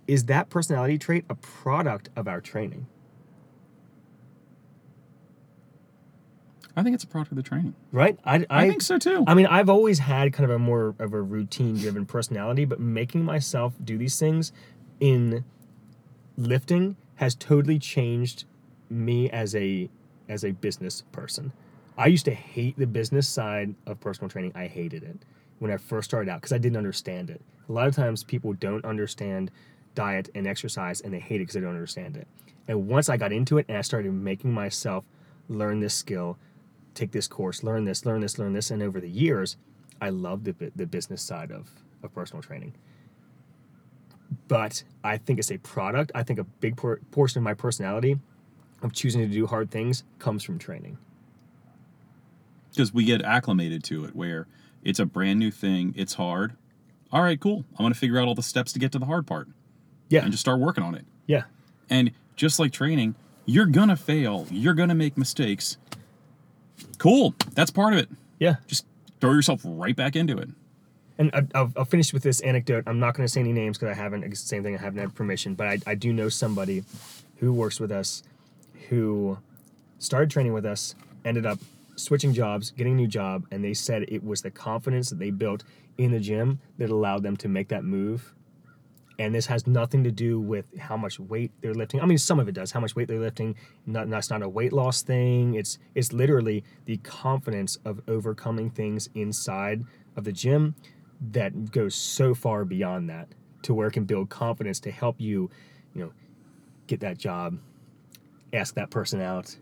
is 0.07 0.25
that 0.25 0.49
personality 0.49 0.97
trait 0.97 1.25
a 1.29 1.35
product 1.35 2.09
of 2.15 2.27
our 2.27 2.41
training? 2.41 2.87
I 6.75 6.83
think 6.83 6.95
it's 6.95 7.03
a 7.03 7.07
product 7.07 7.31
of 7.31 7.35
the 7.35 7.43
training. 7.43 7.75
Right? 7.91 8.17
I, 8.23 8.45
I, 8.49 8.69
think 8.69 8.81
so 8.81 8.97
too. 8.97 9.23
I 9.27 9.33
mean, 9.33 9.47
I've 9.47 9.69
always 9.69 9.99
had 9.99 10.31
kind 10.31 10.49
of 10.49 10.55
a 10.55 10.59
more 10.59 10.95
of 10.97 11.13
a 11.13 11.21
routine 11.21 11.77
driven 11.77 12.05
personality, 12.05 12.65
but 12.65 12.79
making 12.79 13.25
myself 13.25 13.73
do 13.83 13.97
these 13.97 14.17
things 14.17 14.53
in 14.99 15.43
lifting 16.37 16.95
has 17.15 17.35
totally 17.35 17.79
changed 17.79 18.45
me 18.89 19.29
as 19.29 19.55
a 19.55 19.89
as 20.29 20.45
a 20.45 20.51
business 20.51 21.03
person. 21.11 21.51
I 21.97 22.07
used 22.07 22.25
to 22.25 22.33
hate 22.33 22.77
the 22.77 22.87
business 22.87 23.27
side 23.27 23.75
of 23.85 23.99
personal 23.99 24.29
training. 24.29 24.53
I 24.55 24.67
hated 24.67 25.03
it 25.03 25.17
when 25.59 25.71
I 25.71 25.77
first 25.77 26.09
started 26.09 26.29
out 26.31 26.41
because 26.41 26.53
I 26.53 26.57
didn't 26.57 26.77
understand 26.77 27.29
it. 27.29 27.41
A 27.67 27.71
lot 27.71 27.87
of 27.87 27.95
times 27.95 28.23
people 28.23 28.53
don't 28.53 28.83
understand 28.85 29.51
diet 29.95 30.29
and 30.35 30.47
exercise 30.47 31.01
and 31.01 31.13
they 31.13 31.19
hate 31.19 31.37
it 31.37 31.39
because 31.39 31.55
they 31.55 31.61
don't 31.61 31.69
understand 31.75 32.17
it. 32.17 32.27
And 32.67 32.87
once 32.87 33.09
I 33.09 33.17
got 33.17 33.31
into 33.31 33.57
it 33.57 33.65
and 33.69 33.77
I 33.77 33.81
started 33.81 34.13
making 34.13 34.51
myself 34.53 35.03
learn 35.49 35.79
this 35.79 35.93
skill, 35.93 36.37
take 36.95 37.11
this 37.11 37.27
course, 37.27 37.63
learn 37.63 37.85
this, 37.85 38.05
learn 38.05 38.21
this, 38.21 38.37
learn 38.39 38.53
this, 38.53 38.71
and 38.71 38.81
over 38.83 38.99
the 38.99 39.09
years, 39.09 39.57
I 40.01 40.09
loved 40.09 40.45
the 40.45 40.71
the 40.75 40.85
business 40.87 41.21
side 41.21 41.51
of 41.51 41.69
of 42.03 42.13
personal 42.13 42.41
training. 42.43 42.73
But 44.47 44.83
I 45.03 45.17
think 45.17 45.39
it's 45.39 45.51
a 45.51 45.57
product. 45.59 46.11
I 46.15 46.23
think 46.23 46.39
a 46.39 46.43
big 46.43 46.77
por- 46.77 46.99
portion 47.11 47.39
of 47.39 47.43
my 47.43 47.53
personality 47.53 48.19
of 48.83 48.93
choosing 48.93 49.21
to 49.21 49.27
do 49.27 49.47
hard 49.47 49.71
things 49.71 50.03
comes 50.19 50.43
from 50.43 50.59
training. 50.59 50.97
because 52.71 52.93
we 52.93 53.03
get 53.03 53.21
acclimated 53.23 53.83
to 53.85 54.05
it 54.05 54.15
where 54.15 54.47
it's 54.83 54.99
a 54.99 55.05
brand 55.05 55.39
new 55.39 55.51
thing. 55.51 55.93
It's 55.97 56.13
hard. 56.15 56.53
All 57.11 57.23
right 57.23 57.39
cool. 57.39 57.65
I'm 57.71 57.83
going 57.83 57.93
to 57.93 57.99
figure 57.99 58.19
out 58.19 58.27
all 58.27 58.35
the 58.35 58.43
steps 58.43 58.71
to 58.73 58.79
get 58.79 58.91
to 58.93 58.99
the 58.99 59.05
hard 59.05 59.25
part. 59.27 59.47
Yeah, 60.09 60.23
and 60.23 60.31
just 60.31 60.41
start 60.41 60.59
working 60.59 60.83
on 60.83 60.95
it. 60.95 61.05
Yeah, 61.27 61.43
and 61.89 62.11
just 62.35 62.59
like 62.59 62.71
training 62.71 63.15
you're 63.49 63.65
going 63.65 63.89
to 63.89 63.95
fail. 63.95 64.45
You're 64.51 64.75
going 64.75 64.89
to 64.89 64.95
make 64.95 65.17
mistakes. 65.17 65.77
Cool. 66.99 67.33
That's 67.55 67.71
part 67.71 67.93
of 67.93 67.99
it. 67.99 68.09
Yeah. 68.37 68.57
just 68.67 68.85
throw 69.19 69.31
yourself 69.31 69.61
right 69.63 69.95
back 69.95 70.15
into 70.15 70.37
it. 70.37 70.49
And 71.17 71.49
I'll, 71.55 71.71
I'll 71.75 71.85
finish 71.85 72.13
with 72.13 72.21
this 72.21 72.41
anecdote. 72.41 72.83
I'm 72.85 72.99
not 72.99 73.15
going 73.15 73.25
to 73.25 73.31
say 73.31 73.39
any 73.39 73.51
names 73.51 73.77
because 73.77 73.97
I 73.97 73.99
haven't. 73.99 74.29
The 74.29 74.35
same 74.35 74.61
thing. 74.61 74.77
I 74.77 74.81
haven't 74.81 74.99
had 74.99 75.15
permission, 75.15 75.55
but 75.55 75.67
I, 75.67 75.79
I 75.87 75.95
do 75.95 76.13
know 76.13 76.29
somebody 76.29 76.83
who 77.37 77.51
works 77.51 77.79
with 77.79 77.91
us, 77.91 78.21
who 78.89 79.39
started 79.97 80.29
training 80.29 80.53
with 80.53 80.65
us, 80.65 80.93
ended 81.25 81.47
up 81.47 81.57
switching 81.99 82.33
jobs, 82.33 82.71
getting 82.71 82.93
a 82.93 82.95
new 82.95 83.07
job, 83.07 83.45
and 83.51 83.63
they 83.63 83.73
said 83.73 84.05
it 84.07 84.23
was 84.23 84.41
the 84.41 84.51
confidence 84.51 85.09
that 85.09 85.19
they 85.19 85.31
built 85.31 85.63
in 85.97 86.11
the 86.11 86.19
gym 86.19 86.59
that 86.77 86.89
allowed 86.89 87.23
them 87.23 87.35
to 87.37 87.47
make 87.47 87.67
that 87.69 87.83
move. 87.83 88.33
And 89.19 89.35
this 89.35 89.47
has 89.47 89.67
nothing 89.67 90.05
to 90.05 90.11
do 90.11 90.39
with 90.39 90.65
how 90.79 90.95
much 90.95 91.19
weight 91.19 91.51
they're 91.59 91.73
lifting. 91.73 91.99
I 91.99 92.05
mean, 92.05 92.17
some 92.17 92.39
of 92.39 92.47
it 92.47 92.53
does. 92.53 92.71
How 92.71 92.79
much 92.79 92.95
weight 92.95 93.09
they're 93.09 93.19
lifting. 93.19 93.55
Not, 93.85 94.09
that's 94.09 94.29
not 94.29 94.41
a 94.41 94.47
weight 94.47 94.71
loss 94.71 95.01
thing. 95.01 95.55
It's 95.55 95.77
it's 95.93 96.13
literally 96.13 96.63
the 96.85 96.97
confidence 96.97 97.77
of 97.83 98.01
overcoming 98.07 98.69
things 98.69 99.09
inside 99.15 99.83
of 100.15 100.23
the 100.23 100.31
gym 100.31 100.73
that 101.31 101.71
goes 101.71 101.95
so 101.95 102.33
far 102.33 102.63
beyond 102.63 103.09
that 103.09 103.27
to 103.63 103.73
where 103.73 103.87
it 103.87 103.91
can 103.91 104.05
build 104.05 104.29
confidence 104.29 104.79
to 104.79 104.91
help 104.91 105.19
you, 105.19 105.49
you 105.93 106.05
know, 106.05 106.13
get 106.87 107.01
that 107.01 107.17
job, 107.17 107.59
ask 108.53 108.75
that 108.75 108.89
person 108.89 109.21
out, 109.21 109.53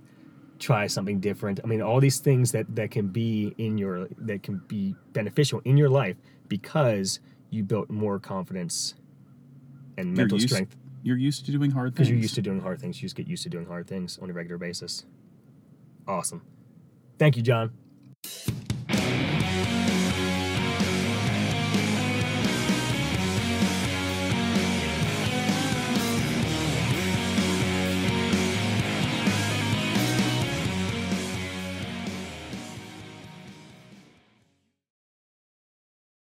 try 0.59 0.87
something 0.87 1.19
different. 1.19 1.59
I 1.63 1.67
mean, 1.67 1.81
all 1.81 1.99
these 1.99 2.19
things 2.19 2.51
that 2.51 2.75
that 2.75 2.91
can 2.91 3.07
be 3.07 3.53
in 3.57 3.77
your 3.77 4.07
that 4.17 4.43
can 4.43 4.61
be 4.67 4.95
beneficial 5.13 5.61
in 5.65 5.77
your 5.77 5.89
life 5.89 6.17
because 6.47 7.19
you 7.49 7.63
built 7.63 7.89
more 7.89 8.19
confidence 8.19 8.95
and 9.97 10.13
mental 10.13 10.37
you're 10.37 10.41
used, 10.41 10.53
strength 10.53 10.75
you're 11.03 11.17
used 11.17 11.45
to 11.45 11.51
doing 11.51 11.71
hard 11.71 11.89
things 11.89 11.95
because 11.95 12.09
you're 12.09 12.19
used 12.19 12.35
to 12.35 12.41
doing 12.41 12.59
hard 12.59 12.81
things. 12.81 13.01
You 13.01 13.05
just 13.05 13.15
get 13.15 13.27
used 13.27 13.43
to 13.43 13.49
doing 13.49 13.65
hard 13.65 13.87
things 13.87 14.17
on 14.21 14.29
a 14.29 14.33
regular 14.33 14.57
basis. 14.57 15.05
Awesome. 16.07 16.41
Thank 17.17 17.37
you, 17.37 17.43
John. 17.43 17.71